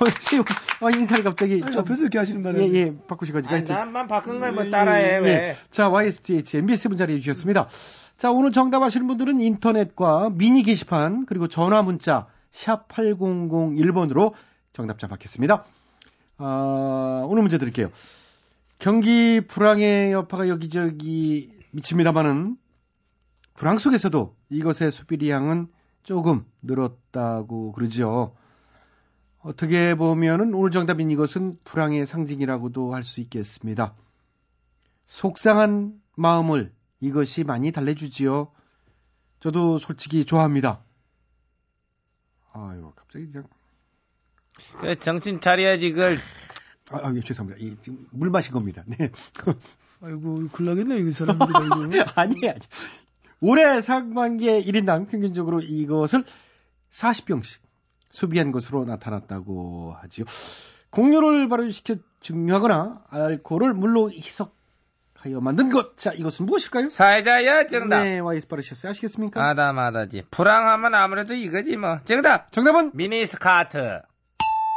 어, 0.00 0.86
어, 0.86 0.90
인사를 0.90 1.24
갑자기 1.24 1.54
아니, 1.54 1.72
좀 1.72 1.74
옆에서 1.74 2.02
이렇게 2.02 2.18
하시는 2.18 2.40
바람에. 2.40 2.68
예, 2.68 2.72
예, 2.72 2.94
바꾸셔가지고. 3.08 3.52
하여튼. 3.52 3.74
나만 3.74 4.06
바꾼 4.06 4.38
걸뭐 4.38 4.66
예, 4.66 4.70
따라해 4.70 5.14
예, 5.14 5.18
왜? 5.18 5.30
예. 5.30 5.56
자, 5.70 5.88
YSTH 5.88 6.58
MBS 6.58 6.88
분 6.88 6.98
자리해 6.98 7.18
주셨습니다. 7.18 7.68
자, 8.22 8.30
오늘 8.30 8.52
정답 8.52 8.82
하시는 8.82 9.04
분들은 9.08 9.40
인터넷과 9.40 10.30
미니 10.30 10.62
게시판, 10.62 11.26
그리고 11.26 11.48
전화 11.48 11.82
문자, 11.82 12.28
샵 12.52 12.86
8001번으로 12.86 14.32
정답자 14.72 15.08
받겠습니다. 15.08 15.64
아, 16.38 17.24
오늘 17.26 17.42
문제 17.42 17.58
드릴게요. 17.58 17.90
경기 18.78 19.40
불황의 19.40 20.12
여파가 20.12 20.48
여기저기 20.48 21.52
미칩니다만은 21.72 22.58
불황 23.54 23.78
속에서도 23.78 24.36
이것의 24.50 24.92
수비량은 24.92 25.66
조금 26.04 26.44
늘었다고 26.62 27.72
그러죠. 27.72 28.36
어떻게 29.40 29.96
보면은 29.96 30.54
오늘 30.54 30.70
정답인 30.70 31.10
이것은 31.10 31.56
불황의 31.64 32.06
상징이라고도 32.06 32.94
할 32.94 33.02
수 33.02 33.20
있겠습니다. 33.20 33.96
속상한 35.06 36.00
마음을 36.14 36.70
이것이 37.02 37.42
많이 37.42 37.72
달래주지요. 37.72 38.52
저도 39.40 39.78
솔직히 39.78 40.24
좋아합니다. 40.24 40.84
아유, 42.52 42.92
갑자기 42.94 43.26
그냥, 43.26 43.48
그 44.78 44.98
정신 45.00 45.40
차려야지 45.40 45.90
그걸. 45.90 46.16
아, 46.92 47.08
아, 47.08 47.12
예, 47.14 47.20
죄송합니다. 47.20 47.64
이, 47.64 47.76
지금 47.82 48.06
물 48.12 48.30
마신 48.30 48.52
겁니다. 48.52 48.84
네. 48.86 49.10
아이고, 50.00 50.48
나겠네, 50.60 50.98
이 50.98 51.10
사람들이. 51.10 51.50
이거. 51.50 52.04
아니, 52.14 52.48
아니. 52.48 52.60
올해 53.40 53.80
상반기에 53.80 54.62
1인당 54.62 55.08
평균적으로 55.08 55.60
이것을 55.60 56.24
40병씩 56.92 57.60
소비한 58.12 58.52
것으로 58.52 58.84
나타났다고 58.84 59.96
하지요. 60.00 60.24
공료를 60.90 61.48
발효시켜 61.48 61.96
증류하거나 62.20 63.06
알코올을 63.08 63.74
물로 63.74 64.08
희석 64.08 64.61
하여 65.24 65.40
만든 65.40 65.68
것. 65.68 65.96
자, 65.96 66.12
이것은 66.12 66.46
무엇일까요? 66.46 66.90
사회자야 66.90 67.66
정답. 67.68 68.02
네, 68.02 68.18
와이스 68.18 68.48
빠르셨어요. 68.48 68.90
아시겠습니까? 68.90 69.40
아다마다지. 69.50 70.24
불황하면 70.32 70.94
아무래도 70.96 71.32
이거지 71.34 71.76
뭐. 71.76 72.00
정답. 72.04 72.50
정답은? 72.50 72.90
미니스카트. 72.94 74.00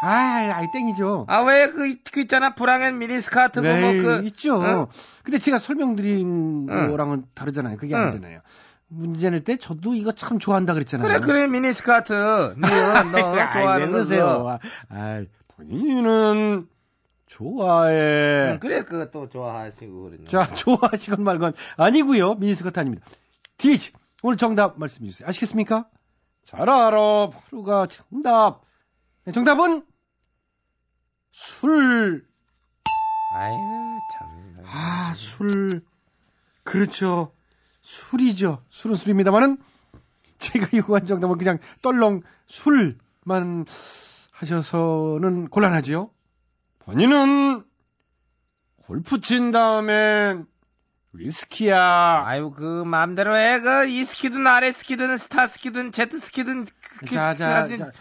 아, 0.03 0.07
아이, 0.53 0.69
땡이죠. 0.71 1.25
아 1.27 1.41
왜 1.43 1.71
그 1.71 1.97
그 2.11 2.19
있잖아 2.21 2.53
불황엔 2.53 2.99
미니스카트고 2.99 3.61
네, 3.65 3.81
뭐 3.81 3.91
그 4.19 4.25
있죠. 4.27 4.61
응? 4.61 4.85
근데 5.23 5.39
제가 5.39 5.57
설명드린 5.57 6.67
응. 6.69 6.91
거랑은 6.91 7.23
다르잖아요. 7.33 7.77
그게 7.77 7.95
응. 7.95 8.01
아니잖아요. 8.01 8.41
문제 8.87 9.31
낼 9.31 9.43
때 9.43 9.57
저도 9.57 9.95
이거 9.95 10.11
참 10.11 10.37
좋아한다 10.37 10.73
그랬잖아요. 10.73 11.07
그래 11.07 11.19
그래 11.21 11.47
미니스카트. 11.47 12.13
니은 12.13 13.11
너 13.11 13.33
좋아하는 13.51 13.91
그러세요? 13.91 14.25
거. 14.43 14.59
아, 14.89 15.23
본인은 15.55 16.67
좋아해. 17.35 18.53
응, 18.53 18.59
그래 18.59 18.83
그것도 18.83 19.27
좋아하시고 19.27 20.03
그러네. 20.03 20.23
자, 20.25 20.47
좋아하시건 20.55 21.21
말건 21.21 21.53
아니고요. 21.75 22.35
미니스커트 22.35 22.79
아닙니다. 22.79 23.05
DH 23.57 23.91
오늘 24.23 24.37
정답 24.37 24.79
말씀해 24.79 25.09
주세요. 25.09 25.27
아시겠습니까? 25.27 25.89
잘 26.43 26.61
알아. 26.61 27.29
바로가 27.29 27.87
정답. 27.87 28.61
네, 29.25 29.33
정답은 29.33 29.85
술. 31.31 32.25
아이고 33.29 33.99
참. 34.07 34.55
아, 34.63 35.13
술. 35.13 35.83
그렇죠. 36.63 37.33
술이죠. 37.81 38.63
술은 38.69 38.95
술입니다만은 38.95 39.57
제가 40.37 40.67
요구한 40.77 41.05
정답은 41.05 41.37
그냥 41.37 41.59
떨렁 41.81 42.21
술만 42.47 43.65
하셔서는 44.31 45.49
곤란하지요. 45.49 46.14
본인은 46.85 47.63
골프 48.85 49.19
친 49.19 49.51
다음엔 49.51 50.45
위스키야. 51.13 52.23
아유 52.25 52.51
그 52.55 52.83
마음대로 52.83 53.35
해. 53.35 53.59
그 53.59 53.87
이스키든 53.87 54.45
아레스키든 54.45 55.17
스타스키든 55.17 55.91
제트스키든 55.91 56.65
그, 56.99 57.05
자, 57.07 57.31
그, 57.31 57.37
자, 57.37 57.63
그, 57.67 57.77
자. 57.77 57.91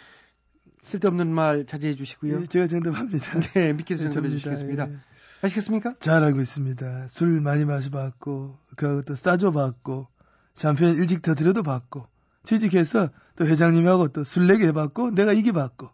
쓸데없는 0.83 1.33
말 1.33 1.65
자제해 1.65 1.95
주시고요. 1.95 2.43
예, 2.43 2.47
제가 2.47 2.67
정답합니다. 2.67 3.41
네, 3.55 3.73
믿기서 3.73 4.11
정답해. 4.11 4.29
주시겠습니다. 4.35 4.89
예. 4.91 4.97
아시겠습니까? 5.41 5.95
잘 6.01 6.23
알고 6.23 6.41
있습니다. 6.41 7.09
술 7.09 7.41
많이 7.41 7.65
마셔봤고, 7.65 8.59
그것도 8.77 9.15
싸줘 9.15 9.51
봤고, 9.53 10.09
샴페인 10.55 10.97
일찍 10.97 11.23
터뜨려도 11.23 11.63
봤고, 11.63 12.07
취직해서 12.45 13.09
또 13.37 13.47
회장님하고 13.47 14.09
또 14.09 14.25
술래기 14.25 14.67
해봤고, 14.67 15.13
내가 15.13 15.33
이겨봤고, 15.33 15.89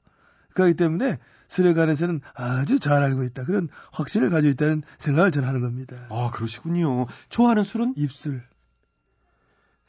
그렇기 0.55 0.75
때문에 0.75 1.19
술에 1.51 1.75
관해서는 1.75 2.21
아주 2.35 2.79
잘 2.79 3.03
알고 3.03 3.25
있다. 3.25 3.45
그런 3.45 3.69
확신을 3.91 4.31
가지고 4.31 4.53
있다는 4.53 4.83
생각을 4.99 5.33
저는 5.33 5.49
하는 5.49 5.61
겁니다. 5.61 5.97
아, 6.09 6.31
그러시군요. 6.33 7.07
좋아하는 7.29 7.65
술은? 7.65 7.95
입술. 7.97 8.41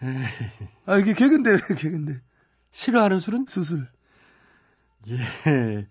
에이, 0.02 0.10
아, 0.88 0.97
이게 0.97 1.13
개근데, 1.13 1.52
왜 1.52 1.60
개근데. 1.78 2.19
싫어하는 2.71 3.19
술은? 3.19 3.45
수술. 3.47 3.88
예. 5.08 5.88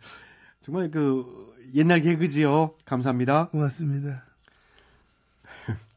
정말 0.60 0.90
그 0.90 1.24
옛날 1.76 2.00
개그지요. 2.00 2.74
감사합니다. 2.84 3.50
고맙습니다. 3.50 4.24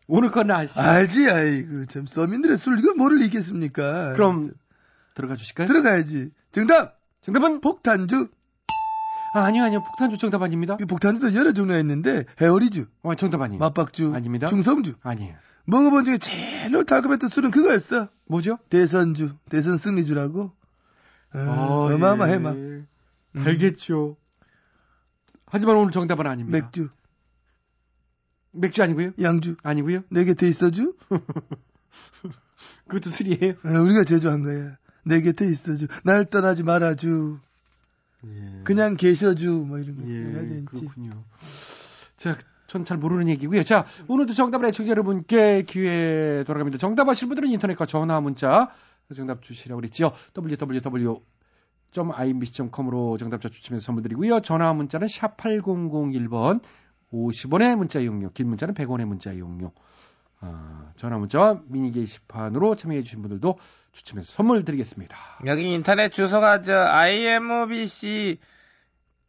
오늘 0.06 0.30
건 0.30 0.52
아시죠? 0.52 0.82
알지, 0.82 1.32
아이고, 1.32 1.86
참, 1.88 2.06
서민들의 2.06 2.58
술, 2.60 2.78
이걸 2.78 2.94
뭐를 2.94 3.24
이겠습니까? 3.24 4.14
그럼 4.14 4.54
들어가 5.16 5.36
주실까요? 5.36 5.66
들어가야지. 5.68 6.30
정답! 6.52 7.00
정답은 7.22 7.60
폭탄주. 7.60 8.30
아, 9.34 9.42
아니요, 9.42 9.64
아니요. 9.64 9.84
폭탄주 9.84 10.18
정답 10.18 10.42
아닙니다. 10.44 10.78
이 10.80 10.86
폭탄주도 10.86 11.34
여러 11.36 11.54
종류가 11.54 11.80
있는데, 11.80 12.26
해오리주, 12.40 12.86
어, 13.02 13.16
정답 13.16 13.42
아니에요. 13.42 13.60
맛박주, 13.60 14.14
아닙니다. 14.14 14.48
충성주. 14.48 14.96
아니에요. 15.02 15.36
먹어본 15.66 16.06
중에 16.06 16.18
제일 16.18 16.86
달콤했던 16.86 17.30
술은 17.30 17.52
그거였어. 17.52 18.10
뭐죠? 18.28 18.60
대선주, 18.70 19.36
대선 19.50 19.78
승리주라고. 19.78 20.52
어, 21.36 21.40
아, 21.40 21.94
어마어마해 21.94 22.34
예. 22.34 22.38
막 22.38 22.56
달겠죠. 23.34 24.18
하지만 25.48 25.78
오늘 25.78 25.92
정답은 25.92 26.28
아닙니다. 26.28 26.60
맥주, 26.60 26.90
맥주 28.52 28.84
아니고요? 28.84 29.12
양주 29.22 29.56
아니고요? 29.64 30.04
내 30.10 30.26
곁에 30.26 30.48
있어주. 30.48 30.96
그것도 32.88 33.10
술이에요. 33.10 33.54
어, 33.64 33.70
우리가 33.82 34.04
제조한 34.04 34.44
거야. 34.44 34.78
내 35.06 35.22
곁에 35.22 35.46
있어주. 35.46 35.88
날 36.04 36.26
떠나지 36.26 36.64
말아주. 36.64 37.40
그냥 38.64 38.96
계셔주. 38.96 39.66
뭐 39.68 39.80
이런 39.80 39.96
거. 39.96 40.04
예. 40.08 40.64
그렇군요. 40.66 41.24
자, 42.18 42.38
전 42.68 42.86
잘 42.86 42.98
모르는 42.98 43.28
얘기고요. 43.30 43.64
자, 43.64 43.86
오늘도 44.08 44.34
정답을 44.34 44.68
애청자 44.68 44.90
여러분께 44.92 45.64
기회 45.64 46.44
돌아갑니다. 46.48 46.80
정답 46.80 47.08
아실 47.10 47.28
분들은 47.28 47.50
인터넷과 47.50 47.86
전화 47.86 48.20
문자 48.20 48.72
정답 49.14 49.44
주시라고 49.44 49.80
그랬죠. 49.80 50.12
www.imbc.com으로 51.94 53.18
정답자 53.18 53.50
추첨해서 53.50 53.86
선물 53.86 54.02
드리고요. 54.04 54.40
전화 54.40 54.74
문자는 54.74 55.08
샵 55.08 55.38
8001번 55.38 56.62
50원의 57.12 57.76
문자 57.76 58.00
이용료, 58.00 58.32
긴 58.32 58.48
문자는 58.50 58.74
100원의 58.74 59.06
문자 59.06 59.32
이용료. 59.32 59.72
아, 60.44 60.92
전화 60.98 61.18
문자와 61.18 61.62
미니 61.68 61.92
게시판으로 61.92 62.76
참여해 62.76 63.04
주신 63.04 63.22
분들도 63.22 63.58
추첨해서 63.94 64.34
선물 64.34 64.66
드리겠습니다. 64.66 65.16
여기 65.46 65.74
인터넷 65.74 66.10
주소가 66.10 66.62
저 66.62 66.74
imbc 66.76 68.38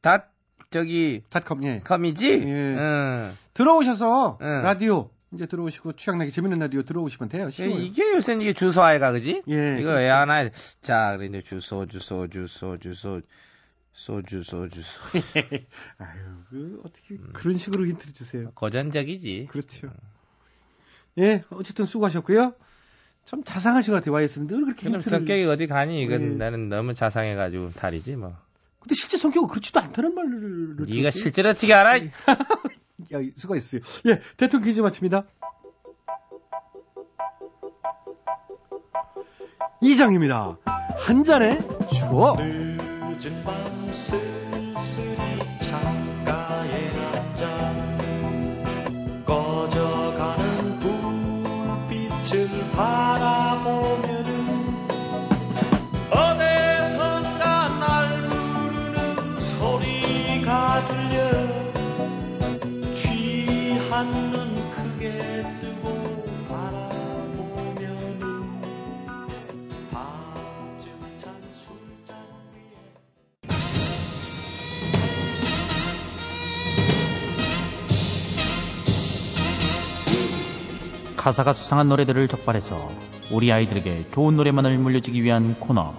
닷 0.00 0.32
저기 0.70 1.22
닷컴 1.30 1.62
예. 1.64 1.80
컴이지? 1.84 2.32
예. 2.32 2.76
응. 2.76 3.36
들어오셔서 3.54 4.38
응. 4.40 4.62
라디오 4.62 5.10
이제 5.32 5.46
들어오시고 5.46 5.92
취향나게 5.92 6.30
재밌는 6.30 6.58
라디오 6.58 6.82
들어오시면 6.82 7.28
돼요. 7.28 7.50
쉬워요. 7.50 7.78
이게 7.80 8.12
요새 8.12 8.34
이게 8.34 8.52
주소 8.52 8.82
아이가 8.82 9.12
그지? 9.12 9.42
예, 9.48 9.78
이거. 9.80 9.94
왜 9.94 10.08
하나? 10.08 10.48
자, 10.80 11.16
그래 11.16 11.26
이제 11.28 11.40
주소 11.40 11.86
주소 11.86 12.28
주소 12.28 12.78
주소 12.78 13.20
소주 13.92 14.42
소주 14.42 14.82
소. 14.82 14.88
아유, 15.98 16.18
그 16.50 16.80
어떻게 16.84 17.16
그런 17.32 17.56
식으로 17.56 17.86
힌트를 17.86 18.14
주세요. 18.14 18.50
고전적이지. 18.54 19.48
그렇죠. 19.50 19.92
예, 21.18 21.42
어쨌든 21.50 21.84
수고하셨고요. 21.86 22.54
참 23.24 23.42
자상하신 23.42 23.94
것 23.94 24.04
같아요, 24.04 24.26
늘 24.46 24.64
그렇게 24.64 24.86
그럼 24.86 25.00
힌트를. 25.00 25.18
성격이 25.18 25.44
어디 25.44 25.66
가니? 25.66 26.02
이건 26.02 26.22
예. 26.22 26.36
나는 26.36 26.68
너무 26.68 26.92
자상해가지고 26.94 27.72
탈이지 27.72 28.16
뭐. 28.16 28.36
근데 28.80 28.94
실제 28.94 29.16
성격은 29.16 29.48
그렇지도 29.48 29.80
않다는 29.80 30.14
말을. 30.14 30.76
네가. 30.86 31.10
실제로 31.10 31.50
어떻게 31.50 31.72
알아? 31.72 31.98
야, 33.12 33.18
수고했어요. 33.36 33.80
예, 34.06 34.20
대통령 34.36 34.68
퀴즈 34.68 34.80
마칩니다. 34.80 35.24
이장입니다. 39.80 40.58
한 40.98 41.24
잔에 41.24 41.58
주어. 41.90 42.36
가사가 81.24 81.54
수상한 81.54 81.88
노래들을 81.88 82.28
적발해서 82.28 82.86
우리 83.32 83.50
아이들에게 83.50 84.10
좋은 84.10 84.36
노래만을 84.36 84.76
물려주기 84.76 85.22
위한 85.22 85.58
코너 85.58 85.94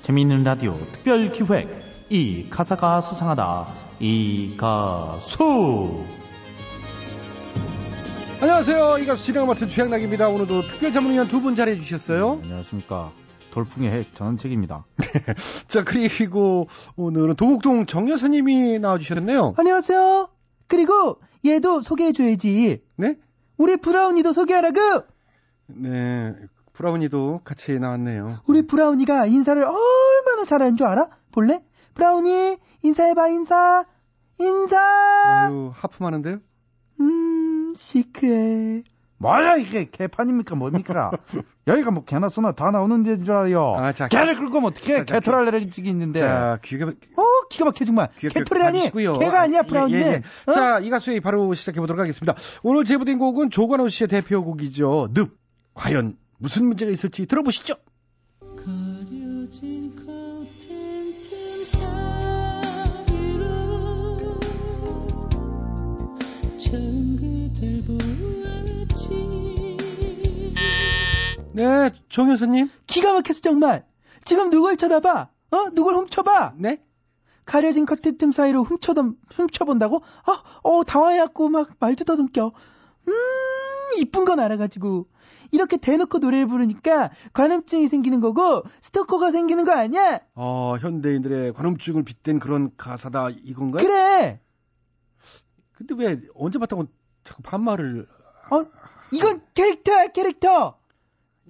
재미있는 0.00 0.42
라디오 0.42 0.74
특별 0.90 1.30
기획 1.32 1.68
이 2.08 2.46
가사가 2.48 3.02
수상하다 3.02 3.66
이 4.00 4.54
가수 4.56 6.02
안녕하세요. 8.40 8.96
이 9.00 9.04
가수 9.04 9.22
진행을 9.24 9.48
맡은 9.48 9.68
주양락입니다. 9.68 10.30
오늘도 10.30 10.62
특별 10.68 10.92
자문위원 10.92 11.28
두 11.28 11.42
분 11.42 11.54
자리해 11.54 11.76
주셨어요. 11.76 12.40
안녕하십니까 12.42 13.12
돌풍의 13.50 13.90
핵 13.92 14.14
전원책입니다 14.14 14.86
자, 15.68 15.84
그리고 15.84 16.68
오늘은 16.96 17.36
도곡동 17.36 17.84
정 17.84 18.08
여사님이 18.08 18.78
나와주셨네요. 18.78 19.56
안녕하세요. 19.58 20.30
그리고 20.68 21.20
얘도 21.44 21.82
소개해줘야지. 21.82 22.80
네? 22.96 23.16
우리 23.60 23.76
브라운이도 23.76 24.32
소개하라고. 24.32 24.78
네, 25.66 26.34
브라운이도 26.72 27.42
같이 27.44 27.78
나왔네요. 27.78 28.38
우리 28.46 28.66
브라운이가 28.66 29.26
인사를 29.26 29.62
얼마나 29.62 30.44
잘하는 30.46 30.78
줄 30.78 30.86
알아? 30.86 31.10
볼래? 31.30 31.62
브라운이 31.92 32.56
인사해봐 32.82 33.28
인사. 33.28 33.84
인사. 34.38 34.78
아유, 34.80 35.70
하품하는데요? 35.74 36.38
음 37.00 37.74
시크해. 37.76 38.82
뭐야 39.20 39.56
이게 39.56 39.88
개판입니까 39.90 40.56
뭡니까 40.56 41.10
여기가 41.68 41.90
뭐 41.90 42.04
개나 42.04 42.30
소나 42.30 42.52
다 42.52 42.70
나오는 42.70 43.02
데인 43.02 43.22
줄 43.22 43.34
알아요 43.34 43.76
아, 43.76 43.92
자, 43.92 44.08
개를 44.08 44.34
끌고 44.34 44.58
오면 44.58 44.70
어떡해 44.70 44.96
자, 44.98 45.04
자, 45.04 45.14
개털 45.20 45.34
알레르기 45.34 45.82
있는데 45.90 46.20
자, 46.20 46.58
귀가 46.64 46.86
어 46.86 47.22
기가 47.50 47.66
막혀 47.66 47.84
정말. 47.84 48.08
개털이라니. 48.18 48.78
가지시고요. 48.78 49.12
개가 49.14 49.40
아니야 49.42 49.60
예, 49.64 49.66
브라운이는. 49.66 50.06
예, 50.06 50.12
예. 50.12 50.22
어? 50.46 50.52
자, 50.52 50.78
이 50.78 50.88
가수의 50.88 51.20
바로 51.20 51.52
시작해 51.52 51.80
보도록 51.80 52.00
하겠습니다. 52.00 52.34
오늘 52.62 52.84
제보된 52.84 53.18
곡은 53.18 53.50
조관호 53.50 53.88
씨의 53.88 54.08
대표곡이죠. 54.08 55.08
늪. 55.12 55.36
과연 55.74 56.16
무슨 56.38 56.66
문제가 56.66 56.90
있을지 56.90 57.26
들어보시죠. 57.26 57.74
네, 71.52 71.90
정 72.08 72.30
여사님. 72.30 72.70
기가 72.86 73.12
막혔어 73.12 73.40
정말. 73.40 73.84
지금 74.24 74.50
누굴 74.50 74.76
쳐다봐? 74.76 75.28
어 75.52 75.70
누굴 75.74 75.96
훔쳐봐? 75.96 76.54
네? 76.56 76.82
가려진 77.44 77.86
커튼 77.86 78.16
틈 78.18 78.30
사이로 78.30 78.62
훔쳐던 78.62 79.16
훔쳐본다고? 79.34 80.00
아, 80.26 80.42
어 80.62 80.84
당황해갖고 80.84 81.48
막 81.48 81.70
말도 81.80 82.04
더듬겨. 82.04 82.52
음 83.08 83.12
이쁜 83.98 84.24
건 84.24 84.38
알아가지고 84.38 85.08
이렇게 85.50 85.76
대놓고 85.76 86.18
노래를 86.18 86.46
부르니까 86.46 87.10
관음증이 87.32 87.88
생기는 87.88 88.20
거고 88.20 88.62
스토커가 88.82 89.32
생기는 89.32 89.64
거 89.64 89.72
아니야? 89.72 90.20
어, 90.34 90.76
현대인들의 90.80 91.52
관음증을 91.54 92.04
빗댄 92.04 92.38
그런 92.38 92.70
가사다 92.76 93.30
이건가요? 93.30 93.84
그래. 93.84 94.40
근데 95.72 95.94
왜 95.96 96.20
언제 96.36 96.60
봤다고 96.60 96.86
자꾸 97.24 97.42
반말을 97.42 98.06
어 98.50 98.64
이건 99.10 99.42
캐릭터야 99.54 100.08
캐릭터. 100.08 100.78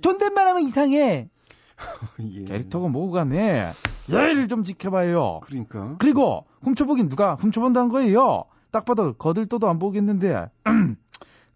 존댓말하면 0.01 0.63
이상해. 0.63 1.29
예. 2.21 2.45
캐릭터가 2.45 2.89
뭐가네 2.89 3.71
예의를 4.13 4.49
좀 4.49 4.65
지켜봐요. 4.65 5.41
그러니까. 5.45 5.97
그리고 5.99 6.45
훔쳐보긴 6.63 7.09
누가 7.09 7.35
훔쳐본다는 7.37 7.89
거예요. 7.89 8.45
딱 8.71 8.85
봐도 8.85 9.15
거들떠도 9.15 9.69
안 9.69 9.79
보겠는데. 9.79 10.51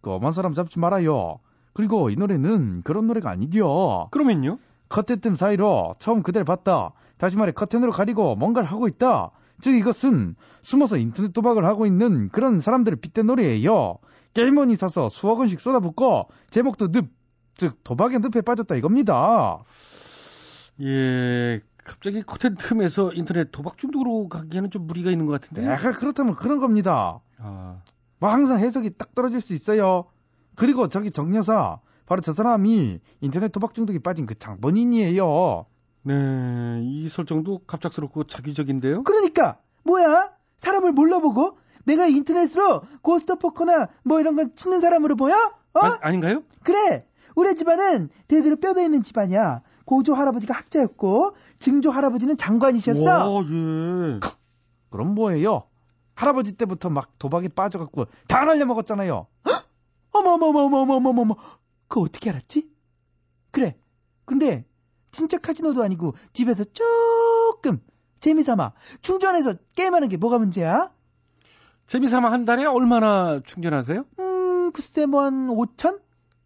그 0.00 0.10
엄한 0.10 0.32
사람 0.32 0.54
잡지 0.54 0.78
말아요. 0.78 1.38
그리고 1.72 2.10
이 2.10 2.16
노래는 2.16 2.82
그런 2.82 3.06
노래가 3.06 3.30
아니죠. 3.30 4.08
그러면요? 4.10 4.58
커튼틈 4.88 5.34
사이로 5.34 5.96
처음 5.98 6.22
그댈 6.22 6.44
봤다. 6.44 6.92
다시 7.16 7.36
말해 7.36 7.52
커튼으로 7.52 7.90
가리고 7.90 8.36
뭔가를 8.36 8.70
하고 8.70 8.86
있다. 8.86 9.30
즉 9.60 9.74
이것은 9.74 10.36
숨어서 10.62 10.98
인터넷 10.98 11.32
도박을 11.32 11.64
하고 11.64 11.86
있는 11.86 12.28
그런 12.28 12.60
사람들을 12.60 12.98
빗댄 13.00 13.26
노래예요. 13.26 13.98
게임원이 14.34 14.76
사서 14.76 15.08
수억 15.08 15.38
원씩 15.38 15.60
쏟아붓고 15.60 16.28
제목도 16.50 16.92
늪 16.92 17.06
즉 17.56 17.82
도박의 17.84 18.18
늪에 18.20 18.40
빠졌다 18.40 18.74
이겁니다 18.74 19.64
예, 20.80 21.60
갑자기 21.84 22.22
커튼 22.22 22.56
틈에서 22.56 23.12
인터넷 23.12 23.50
도박 23.52 23.78
중독으로 23.78 24.28
가기에는 24.28 24.70
좀 24.70 24.86
무리가 24.86 25.10
있는 25.10 25.26
것 25.26 25.40
같은데. 25.40 25.64
약간 25.66 25.92
그렇다면 25.92 26.34
그런 26.34 26.58
겁니다 26.58 27.20
아, 27.38 27.80
뭐 28.18 28.30
항상 28.30 28.58
해석이 28.58 28.96
딱 28.96 29.14
떨어질 29.14 29.40
수 29.40 29.54
있어요. 29.54 30.06
그리고 30.56 30.88
저기 30.88 31.10
정 31.10 31.34
여사 31.36 31.78
바로 32.06 32.20
저 32.20 32.32
사람이 32.32 33.00
인터넷 33.20 33.52
도박 33.52 33.74
중독에 33.74 33.98
빠진 33.98 34.26
그 34.26 34.34
장본인이에요. 34.34 35.66
네, 36.02 36.80
이 36.82 37.08
설정도 37.08 37.60
갑작스럽고 37.66 38.24
자기적인데요. 38.24 39.04
그러니까 39.04 39.58
뭐야? 39.84 40.32
사람을 40.58 40.92
몰라보고 40.92 41.58
내가 41.84 42.06
인터넷으로 42.06 42.82
고스트 43.02 43.36
포커나 43.36 43.88
뭐 44.04 44.20
이런 44.20 44.36
거 44.36 44.46
치는 44.54 44.80
사람으로 44.80 45.16
보여? 45.16 45.34
어? 45.34 45.78
아, 45.80 45.98
아닌가요? 46.02 46.42
그래. 46.62 47.06
우리 47.34 47.54
집안은 47.56 48.10
대대로 48.28 48.56
뼈대 48.56 48.84
있는 48.84 49.02
집안이야. 49.02 49.62
고조 49.84 50.14
할아버지가 50.14 50.54
학자였고 50.54 51.36
증조 51.58 51.90
할아버지는 51.90 52.36
장관이셨어. 52.36 53.02
와, 53.02 53.42
예. 53.42 54.20
그럼 54.90 55.14
뭐예요? 55.14 55.64
할아버지 56.14 56.52
때부터 56.52 56.90
막 56.90 57.18
도박에 57.18 57.48
빠져갖고 57.48 58.06
다 58.28 58.44
날려먹었잖아요. 58.44 59.26
어머머머머머머머머. 60.12 61.34
그거 61.88 62.02
어떻게 62.02 62.30
알았지? 62.30 62.68
그래. 63.50 63.76
근데 64.24 64.64
진짜 65.10 65.38
카지노도 65.38 65.82
아니고 65.82 66.14
집에서 66.32 66.64
조금 66.64 67.80
재미삼아 68.20 68.72
충전해서 69.02 69.54
게임하는 69.76 70.08
게 70.08 70.16
뭐가 70.16 70.38
문제야? 70.38 70.92
재미삼아 71.88 72.32
한 72.32 72.44
달에 72.44 72.64
얼마나 72.64 73.40
충전하세요? 73.44 74.04
음, 74.18 74.72
글쎄 74.72 75.06
뭐한 75.06 75.48
5천? 75.48 76.00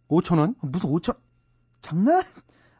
5천 0.09 0.39
원? 0.39 0.55
무슨 0.61 0.89
5천? 0.89 1.15
장난? 1.81 2.19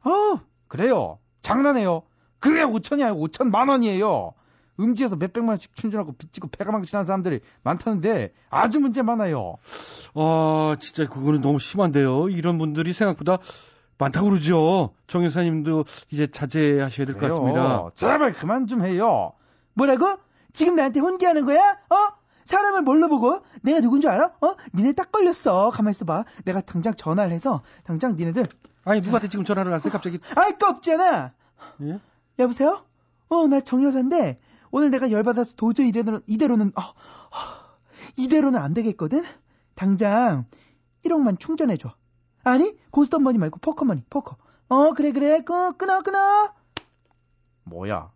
어, 0.04 0.40
그래요. 0.68 1.20
장난해요. 1.42 2.04
그게 2.40 2.64
5천이 2.64 3.04
아니고 3.06 3.28
5천 3.28 3.50
만 3.52 3.70
원이에요. 3.70 4.34
음지에서 4.80 5.18
몇백만 5.18 5.50
원씩 5.50 5.76
충전하고 5.76 6.14
빚지고 6.14 6.48
패가망신하는 6.48 7.06
사람들이 7.06 7.42
많다는데 7.64 8.34
아주 8.50 8.80
문제 8.80 9.02
많아요. 9.02 9.56
아, 10.16 10.78
진짜 10.80 11.06
그거는 11.08 11.42
너무 11.42 11.60
심한데요. 11.60 12.30
이런 12.30 12.58
분들이 12.58 12.94
생각보다 12.94 13.40
많다고 13.98 14.30
그러죠. 14.30 14.92
정 15.08 15.26
여사님도 15.26 15.84
이제 16.12 16.28
자제하셔야 16.28 17.06
될 17.06 17.16
것. 17.16 17.22
같습니다. 17.28 17.90
제발 17.96 18.32
그만 18.34 18.68
좀 18.68 18.86
해요. 18.86 19.34
뭐라고? 19.74 20.18
지금 20.54 20.76
나한테 20.76 21.02
혼기하는 21.02 21.46
거야? 21.46 21.60
어? 21.90 22.19
사람을 22.50 22.82
뭘로 22.82 23.08
보고? 23.10 23.44
내가 23.62 23.80
누군 23.80 24.02
줄 24.02 24.10
알아? 24.10 24.34
어? 24.42 24.56
니네 24.74 24.94
딱 24.94 25.12
걸렸어. 25.12 25.70
가만 25.70 25.92
있어봐. 25.92 26.26
내가 26.46 26.62
당장 26.62 26.96
전화를 26.96 27.32
해서 27.32 27.62
당장 27.84 28.16
니네들 28.16 28.44
아니, 28.86 29.02
누구한테 29.02 29.28
지금 29.28 29.46
전화를 29.46 29.72
하세요? 29.72 29.92
갑자기. 29.92 30.20
알 30.36 30.58
거 30.58 30.68
없잖아. 30.70 31.34
예? 31.84 32.00
여보세요? 32.40 32.84
어, 33.30 33.48
나 33.48 33.60
정 33.62 33.84
여사인데 33.84 34.40
오늘 34.72 34.90
내가 34.90 35.12
열받아서 35.12 35.56
도저히 35.58 35.90
이대로는 35.90 36.22
이대로는 36.26 36.72
어, 36.76 36.82
어, 36.82 37.70
이대로는 38.18 38.60
안 38.60 38.74
되겠거든. 38.74 39.24
당장 39.76 40.46
1억만 41.06 41.40
충전해 41.40 41.78
줘. 41.78 41.94
아니, 42.44 42.76
고스톱 42.90 43.22
money 43.22 43.38
말고 43.38 43.60
포커money, 43.60 44.04
포커. 44.10 44.38
어, 44.70 44.94
그래 44.94 45.12
그래. 45.12 45.42
끊어 45.42 45.74
끊어 45.74 46.02
끊어. 46.02 46.54
뭐야? 47.66 48.10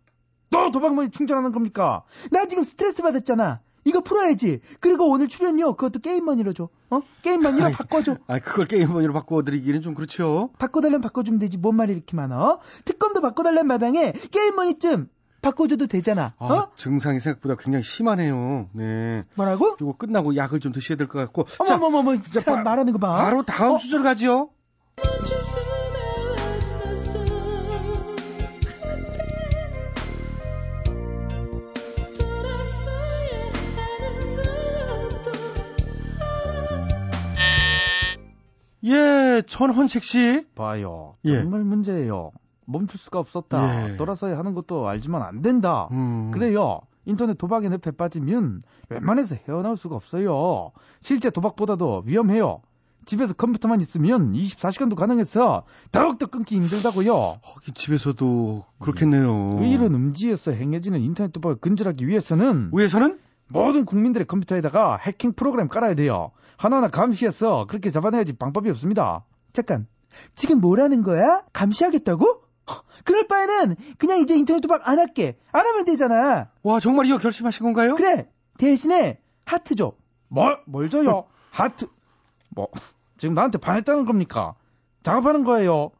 또 0.50 0.70
도박money 0.72 1.10
충전하는 1.10 1.52
겁니까? 1.52 2.02
나 2.32 2.46
지금 2.46 2.64
스트레스 2.64 3.00
받았잖아. 3.02 3.60
이거 3.84 4.00
풀어야지. 4.00 4.60
그리고 4.80 5.10
오늘 5.10 5.28
출연료 5.28 5.74
그것도 5.74 6.00
게임 6.00 6.24
money로 6.24 6.52
줘. 6.52 6.68
어? 6.90 7.00
게임 7.22 7.42
money로 7.42 7.66
아이, 7.66 7.72
바꿔줘. 7.72 8.16
아, 8.26 8.38
그걸 8.38 8.66
게임 8.66 8.92
money로 8.92 9.12
바꿔드리기는 9.12 9.82
좀 9.82 9.94
그렇죠. 9.94 10.50
바꿔달라면 10.58 11.00
바꿔주면 11.02 11.38
되지. 11.38 11.58
뭔 11.58 11.76
말이 11.76 11.92
이렇게 11.92 12.16
많어? 12.16 12.60
특검도 12.84 13.20
바꿔달라는 13.20 13.66
마당에 13.66 14.12
게임 14.30 14.56
money쯤 14.56 15.08
바꿔줘도 15.42 15.86
되잖아. 15.88 16.32
아, 16.38 16.46
어? 16.46 16.70
증상이 16.74 17.20
생각보다 17.20 17.56
굉장히 17.56 17.82
심하네요. 17.82 18.70
네. 18.72 19.24
뭐라고? 19.34 19.76
이거 19.78 19.94
끝나고 19.96 20.36
약을 20.36 20.60
좀 20.60 20.72
드셔야 20.72 20.96
될 20.96 21.06
것 21.06 21.18
같고. 21.18 21.44
자, 21.66 21.74
어머머머머, 21.74 22.18
바- 22.46 22.62
말하는 22.62 22.92
거 22.94 22.98
봐. 22.98 23.16
바로 23.16 23.42
다음 23.42 23.74
어? 23.74 23.78
수절 23.78 24.02
가죠. 24.02 24.48
멈 24.96 25.04
예, 38.84 39.42
전헌책 39.46 40.04
씨. 40.04 40.46
봐요. 40.54 41.16
예. 41.24 41.40
정말 41.40 41.64
문제예요. 41.64 42.32
멈출 42.66 42.98
수가 42.98 43.18
없었다. 43.18 43.92
예. 43.92 43.96
돌아서야 43.96 44.38
하는 44.38 44.54
것도 44.54 44.86
알지만 44.88 45.22
안 45.22 45.42
된다. 45.42 45.88
음. 45.92 46.30
그래요. 46.30 46.80
인터넷 47.06 47.36
도박의 47.36 47.70
늪에 47.70 47.90
빠지면 47.90 48.62
웬만해서 48.88 49.36
헤어나올 49.46 49.76
수가 49.76 49.96
없어요. 49.96 50.72
실제 51.00 51.30
도박보다도 51.30 52.04
위험해요. 52.06 52.62
집에서 53.04 53.34
컴퓨터만 53.34 53.82
있으면 53.82 54.32
24시간도 54.32 54.94
가능해서 54.94 55.64
더욱더 55.92 56.26
끊기 56.26 56.56
힘들다고요. 56.56 57.40
집에서도 57.74 58.64
그렇겠네요. 58.78 59.60
이런 59.62 59.94
음지에서 59.94 60.52
행해지는 60.52 61.00
인터넷 61.00 61.30
도박을 61.32 61.56
근절하기 61.60 62.06
위해서는 62.08 62.70
위해서는 62.72 63.18
모든 63.48 63.84
국민들의 63.84 64.26
컴퓨터에다가 64.26 64.96
해킹 64.96 65.32
프로그램 65.34 65.68
깔아야 65.68 65.94
돼요. 65.94 66.32
하나하나 66.56 66.88
감시해서 66.88 67.66
그렇게 67.68 67.90
잡아내야지 67.90 68.34
방법이 68.34 68.70
없습니다. 68.70 69.24
잠깐. 69.52 69.86
지금 70.34 70.60
뭐라는 70.60 71.02
거야? 71.02 71.42
감시하겠다고? 71.52 72.24
허, 72.70 72.82
그럴 73.04 73.26
바에는 73.26 73.76
그냥 73.98 74.18
이제 74.18 74.36
인터넷 74.36 74.60
도박 74.60 74.88
안 74.88 74.98
할게. 74.98 75.38
안 75.52 75.66
하면 75.66 75.84
되잖아. 75.84 76.50
와, 76.62 76.80
정말 76.80 77.06
이거 77.06 77.18
결심하신 77.18 77.64
건가요? 77.64 77.94
그래. 77.96 78.28
대신에 78.58 79.20
하트 79.44 79.74
줘. 79.74 79.92
뭘, 80.28 80.60
뭘 80.66 80.88
줘요? 80.88 81.26
하트. 81.50 81.86
뭐, 82.50 82.68
지금 83.16 83.34
나한테 83.34 83.58
반했다는 83.58 84.04
겁니까? 84.04 84.54
작업하는 85.02 85.44
거예요. 85.44 85.90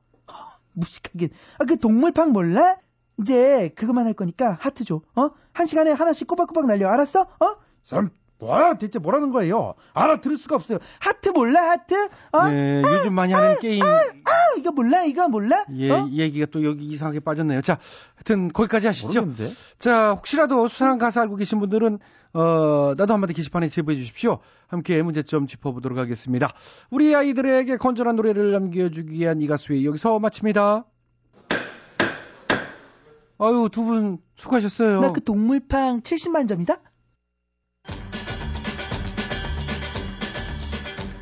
무식하긴. 0.72 1.30
아, 1.58 1.64
그 1.66 1.78
동물팡 1.78 2.32
몰라? 2.32 2.76
이제 3.20 3.70
그것만 3.76 4.06
할 4.06 4.14
거니까 4.14 4.56
하트 4.60 4.84
줘. 4.84 5.02
어? 5.14 5.30
한 5.52 5.66
시간에 5.66 5.92
하나씩 5.92 6.26
꼬박꼬박 6.26 6.66
날려. 6.66 6.88
알았어? 6.88 7.22
어? 7.22 7.54
사람, 7.82 8.10
뭐야? 8.38 8.74
대체 8.74 8.98
뭐라는 8.98 9.30
거예요? 9.30 9.74
알아들을 9.92 10.36
수가 10.36 10.56
없어요. 10.56 10.78
하트 10.98 11.28
몰라? 11.30 11.70
하트? 11.70 11.94
어? 12.32 12.48
네, 12.48 12.82
요즘 12.84 13.14
많이 13.14 13.32
하는 13.32 13.58
게임. 13.60 13.82
아, 13.82 13.88
이거 14.58 14.72
몰라? 14.72 15.04
이거 15.04 15.28
몰라? 15.28 15.64
예, 15.76 15.90
어? 15.90 16.08
얘기가 16.10 16.46
또 16.50 16.64
여기 16.64 16.84
이상하게 16.86 17.20
빠졌네요. 17.20 17.62
자, 17.62 17.78
하여튼 18.16 18.52
거기까지 18.52 18.86
하시죠. 18.88 19.06
모르겠는데? 19.08 19.52
자, 19.78 20.10
혹시라도 20.12 20.68
수상한 20.68 20.98
가사 20.98 21.22
알고 21.22 21.36
계신 21.36 21.60
분들은 21.60 21.98
어, 22.34 22.94
나도 22.96 23.14
한마디 23.14 23.32
게시판에 23.32 23.68
제보해 23.68 23.96
주십시오. 23.96 24.40
함께 24.66 25.00
문제점 25.02 25.46
짚어보도록 25.46 25.98
하겠습니다. 25.98 26.48
우리 26.90 27.14
아이들에게 27.14 27.76
건전한 27.76 28.16
노래를 28.16 28.50
남겨주기 28.50 29.12
위한 29.12 29.40
이 29.40 29.46
가수의 29.46 29.86
여기서 29.86 30.18
마칩니다. 30.18 30.84
아유, 33.38 33.68
두 33.72 33.82
분 33.84 34.18
수고하셨어요. 34.36 35.00
나 35.00 35.12
그 35.12 35.22
동물팡 35.22 36.02
70만 36.02 36.48
점이다? 36.48 36.76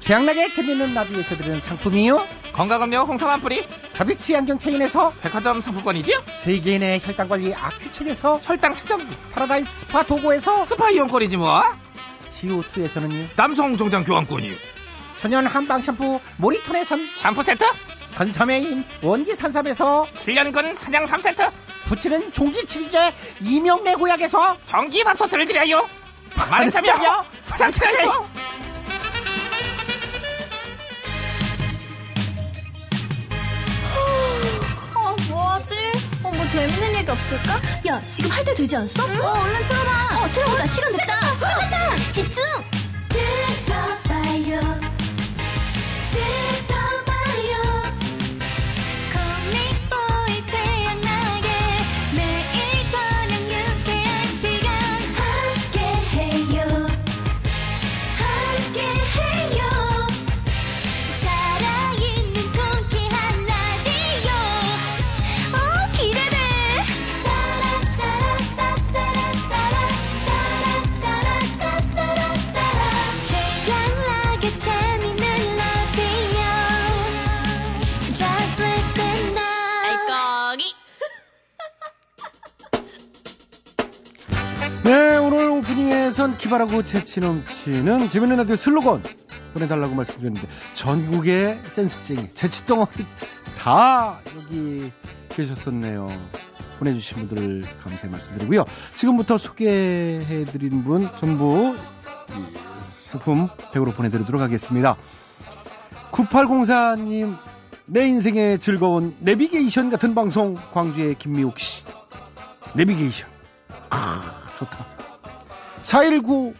최양락의 0.00 0.52
재밌는 0.52 0.94
라디오에서 0.94 1.36
드리는 1.36 1.58
상품이요. 1.60 2.26
건강음료 2.54 2.98
홍삼 3.04 3.30
한 3.30 3.40
뿌리 3.40 3.64
다비치 3.94 4.36
안경 4.36 4.58
체인에서 4.58 5.12
백화점 5.20 5.60
상품권이지요? 5.60 6.22
세계인의 6.26 7.00
혈당관리 7.02 7.54
아큐첵에서 7.54 8.40
혈당 8.42 8.74
측정기 8.74 9.06
파라다이스 9.30 9.80
스파 9.80 10.02
도고에서 10.02 10.64
스파 10.64 10.90
이용권이지 10.90 11.36
뭐 11.36 11.62
지오투에서는요. 12.32 13.36
남성 13.36 13.76
정장 13.76 14.04
교환권이요 14.04 14.54
천연 15.20 15.46
한방 15.46 15.80
샴푸 15.80 16.20
모리톤에선 16.38 17.06
샴푸 17.06 17.42
세트 17.44 17.64
산삼의 18.12 18.62
힘 18.62 18.84
원기 19.02 19.34
산삼에서 19.34 20.06
7년근 20.14 20.74
산양삼 20.76 21.06
세트 21.06 21.50
부치는 21.88 22.32
종기 22.32 22.66
치료제 22.66 23.12
이명래 23.40 23.94
고약에서 23.94 24.58
전기 24.64 25.02
밥솥을 25.04 25.46
드려요 25.46 25.88
많은 26.50 26.70
참여요 26.70 27.24
부탁드려요 27.46 28.26
어, 34.94 35.16
뭐하지? 35.28 35.74
어, 36.22 36.30
뭐 36.30 36.48
재밌는 36.48 36.94
얘기 36.94 37.10
없을까? 37.10 37.60
야, 37.88 38.00
지금 38.06 38.30
할 38.30 38.44
때 38.44 38.54
되지 38.54 38.76
않았어? 38.76 39.02
어, 39.02 39.06
얼른 39.06 39.66
틀어봐. 39.68 40.22
어, 40.24 40.28
틀어보자. 40.32 40.66
시간 40.66 40.92
됐다. 40.96 41.34
시간 41.34 41.60
됐다. 41.60 42.12
집중! 42.12 42.42
오프닝에선 86.22 86.38
기발하고 86.38 86.82
재치 86.82 87.20
넘치는 87.20 88.08
재밌는 88.08 88.36
라디오 88.36 88.54
슬로건 88.54 89.02
보내달라고 89.54 89.94
말씀드렸는데 89.94 90.48
전국의 90.74 91.60
센스쟁이 91.64 92.32
재치 92.34 92.64
덩어리 92.64 93.06
다 93.58 94.20
여기 94.36 94.92
계셨었네요. 95.30 96.08
보내주신 96.78 97.26
분들 97.26 97.66
감사의 97.82 98.10
말씀드리고요. 98.12 98.64
지금부터 98.94 99.36
소개해드리는 99.36 100.84
분 100.84 101.10
전부 101.16 101.76
이 102.30 102.58
상품 102.88 103.48
100으로 103.72 103.94
보내드리도록 103.94 104.40
하겠습니다. 104.40 104.96
9804님 106.12 107.36
내 107.86 108.06
인생의 108.06 108.60
즐거운 108.60 109.16
내비게이션 109.20 109.90
같은 109.90 110.14
방송 110.14 110.56
광주의 110.72 111.14
김미옥 111.16 111.58
씨 111.58 111.84
내비게이션 112.74 113.28
아 113.90 114.52
좋다 114.58 115.11
419 115.82 116.54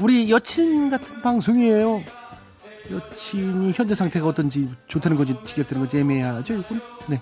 우리 0.00 0.30
여친 0.30 0.90
같은 0.90 1.22
방송이에요. 1.22 2.02
여친이 2.90 3.72
현재 3.72 3.94
상태가 3.94 4.26
어떤지 4.26 4.68
좋다는 4.88 5.16
건지 5.16 5.36
지겹다는 5.46 5.80
건지 5.82 5.98
애매하죠 5.98 6.54
이건 6.54 6.80
네. 7.08 7.20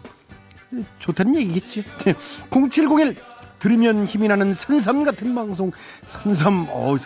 좋다는 0.98 1.36
얘기겠죠 1.36 1.82
0701 2.50 3.16
들으면 3.60 4.04
힘이 4.06 4.26
나는 4.26 4.52
산삼 4.52 5.04
같은 5.04 5.34
방송. 5.36 5.70
산삼 6.04 6.66
어 6.70 6.96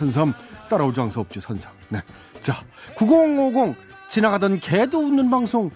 따라오지 0.70 1.00
않을 1.00 1.10
수 1.12 1.20
없죠 1.20 1.40
산삼. 1.40 1.72
네 1.90 2.02
자 2.40 2.54
9050 2.96 3.74
지나가던 4.08 4.60
개도 4.60 5.00
웃는 5.00 5.30
방송. 5.30 5.70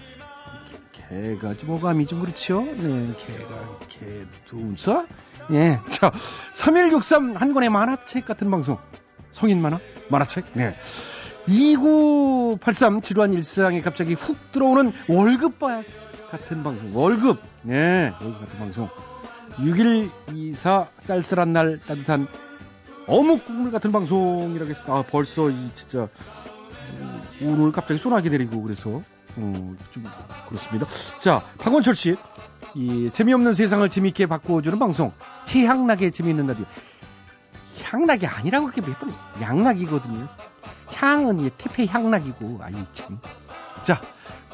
개가 1.09 1.54
좀 1.54 1.70
어감이 1.70 2.06
좀 2.06 2.20
그렇죠? 2.20 2.62
네 2.62 3.12
개가 3.26 3.78
개도 3.88 4.56
웃어 4.56 5.06
예. 5.52 5.80
자, 5.90 6.12
3163 6.52 7.36
한 7.36 7.52
권의 7.52 7.70
만화책 7.70 8.26
같은 8.26 8.50
방송. 8.50 8.78
성인 9.32 9.60
만화? 9.60 9.78
만화책? 10.08 10.46
네. 10.54 10.76
2983 11.46 13.02
지루한 13.02 13.32
일상에 13.32 13.80
갑자기 13.80 14.14
훅 14.14 14.52
들어오는 14.52 14.92
월급 15.08 15.58
바 15.58 15.82
같은 16.30 16.62
방송. 16.62 16.96
월급. 16.96 17.40
네. 17.62 18.12
월급 18.20 18.40
같은 18.40 18.58
방송. 18.58 18.88
6124 19.58 20.88
쌀쌀한 20.98 21.52
날 21.52 21.78
따뜻한 21.80 22.28
어묵 23.06 23.44
국물 23.44 23.72
같은 23.72 23.90
방송이라고 23.92 24.70
했습니다. 24.70 24.94
아, 24.94 25.02
벌써 25.02 25.50
이 25.50 25.70
진짜 25.74 26.08
음, 27.00 27.22
오늘 27.44 27.72
갑자기 27.72 27.98
소나기 27.98 28.30
내리고 28.30 28.62
그래서 28.62 29.02
어, 29.36 29.74
좀 29.90 30.04
그렇습니다. 30.48 30.86
자, 31.18 31.44
박원철 31.58 31.94
씨. 31.94 32.16
이 32.74 33.11
재미없는 33.11 33.52
세상을 33.52 33.88
재미있게 33.88 34.26
바꿔주는 34.26 34.78
방송. 34.78 35.12
최향락의 35.44 36.12
재미있는 36.12 36.46
라디오. 36.46 36.64
향락이 37.83 38.26
아니라고 38.26 38.66
그렇게 38.70 38.80
몇 38.83 38.98
번 39.00 39.12
양락이거든요. 39.40 40.28
향은 40.94 41.40
이 41.40 41.50
태페 41.56 41.87
향락이고 41.87 42.59
아이 42.62 42.74
참자 42.92 44.00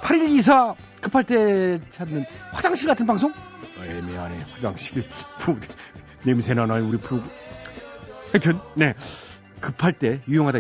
8124 0.03 0.75
급할 1.01 1.25
때 1.25 1.79
찾는 1.91 2.25
화장실 2.53 2.89
같은 2.89 3.07
방송? 3.07 3.31
어, 3.33 3.85
애매하네. 3.85 4.47
화장실. 4.53 5.05
냄새나 6.25 6.67
나요 6.67 6.87
우리 6.89 6.99
프로 6.99 7.21
하여튼 8.33 8.59
네. 8.75 8.95
급할 9.61 9.93
때 9.93 10.21
유용하다 10.29 10.59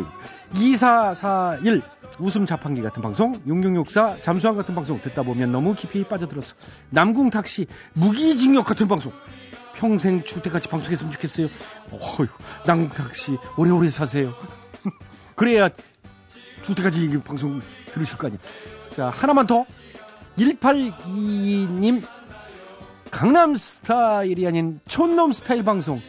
2441 0.54 1.82
웃음 2.18 2.46
자판기 2.46 2.82
같은 2.82 3.02
방송, 3.02 3.40
6664 3.46 4.20
잠수함 4.20 4.56
같은 4.56 4.74
방송 4.74 5.00
듣다 5.00 5.22
보면 5.22 5.52
너무 5.52 5.74
깊이 5.74 6.04
빠져들었어. 6.04 6.56
남궁 6.90 7.30
탁시 7.30 7.66
무기징역 7.94 8.64
같은 8.66 8.88
방송. 8.88 9.12
평생 9.74 10.22
때까지 10.22 10.68
방송했으면 10.68 11.12
좋겠어요. 11.12 11.48
어휴, 11.90 12.26
남궁 12.66 12.90
탁시 12.90 13.36
오래오래 13.56 13.90
사세요. 13.90 14.34
그래야 15.36 15.68
이 15.68 17.18
방송 17.18 17.62
들으실 17.92 18.18
거 18.18 18.26
아니에요. 18.26 18.40
자, 18.90 19.10
하나만 19.10 19.46
더. 19.46 19.64
1822님 20.38 22.06
강남 23.10 23.54
스타일이 23.54 24.46
아닌 24.46 24.80
촌놈 24.86 25.32
스타일 25.32 25.62
방송. 25.62 26.00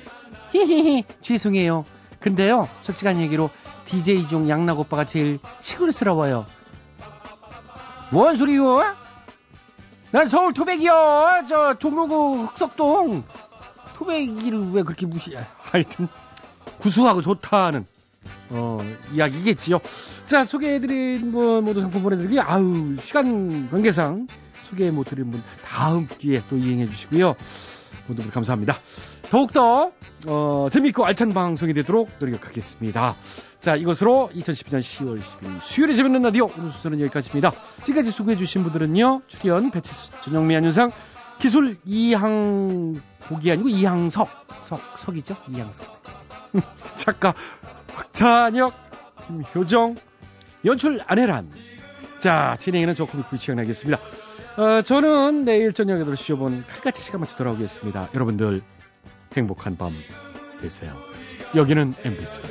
히히히 0.52 1.04
죄송해요. 1.22 1.86
근데요, 2.20 2.68
솔직한 2.82 3.20
얘기로 3.22 3.50
DJ 3.88 4.28
중 4.28 4.50
양락 4.50 4.80
오빠가 4.80 5.06
제일 5.06 5.40
시끌스러워요. 5.62 6.46
뭔 8.12 8.36
소리요? 8.36 8.96
난 10.12 10.28
서울 10.28 10.54
토백이요. 10.54 11.46
저 11.50 11.74
종로구 11.80 12.46
흑석동. 12.46 13.24
토백이를 13.96 14.72
왜 14.74 14.84
그렇게 14.84 15.06
무시해? 15.06 15.46
하여튼 15.60 16.08
구수하고 16.78 17.22
좋다는 17.22 17.86
어 18.50 18.80
이야기겠지요. 19.14 19.80
자 20.26 20.44
소개해드린 20.44 21.32
분 21.32 21.64
모두 21.64 21.82
상품 21.82 22.04
보내드리기 22.04 22.40
아우 22.40 22.96
시간 23.02 23.70
관계상 23.70 24.28
소개 24.70 24.92
못드린 24.92 25.32
분 25.32 25.42
다음 25.66 26.08
기회에 26.08 26.44
또 26.50 26.58
이행해 26.58 26.86
주시고요. 26.86 27.36
모두 28.08 28.30
감사합니다. 28.30 28.80
더욱더 29.30 29.92
어, 30.28 30.68
재밌고 30.72 31.06
알찬 31.06 31.34
방송이 31.34 31.74
되도록 31.74 32.10
노력하겠습니다. 32.20 33.16
자, 33.60 33.76
이것으로 33.76 34.30
2012년 34.34 34.80
10월 34.80 35.20
10일 35.20 35.62
수요일에 35.62 35.94
재밌는 35.94 36.22
라디오 36.22 36.46
오늘 36.46 36.70
순서는 36.70 37.02
여기까지입니다. 37.02 37.52
지금까지 37.84 38.12
수고해주신 38.12 38.64
분들은요. 38.64 39.24
출연 39.28 39.72
배치수, 39.72 40.12
전영미 40.24 40.56
안윤상, 40.56 40.92
기술 41.40 41.78
이항 41.86 43.02
복이 43.28 43.52
아니고 43.52 43.70
이항석, 43.70 44.30
석, 44.64 44.82
석이죠? 44.98 45.36
이항석. 45.50 45.86
작가 46.96 47.34
박찬혁, 47.88 48.74
김효정, 49.28 49.96
연출 50.66 51.02
안혜란. 51.06 51.52
자, 52.20 52.56
진행에는 52.58 52.96
저 52.96 53.06
코믹 53.06 53.26
치행하겠습니다. 53.40 54.02
어, 54.58 54.82
저는 54.82 55.46
내일 55.46 55.74
저녁 55.74 56.00
8시 56.00 56.36
5분 56.36 56.64
칼같이 56.68 57.04
시간 57.04 57.22
맞춰 57.22 57.36
돌아오겠습니다. 57.36 58.10
여러분들 58.16 58.62
행복한 59.38 59.78
밤 59.78 59.94
되세요. 60.62 60.98
여기는 61.56 61.94
MBC. 62.04 62.44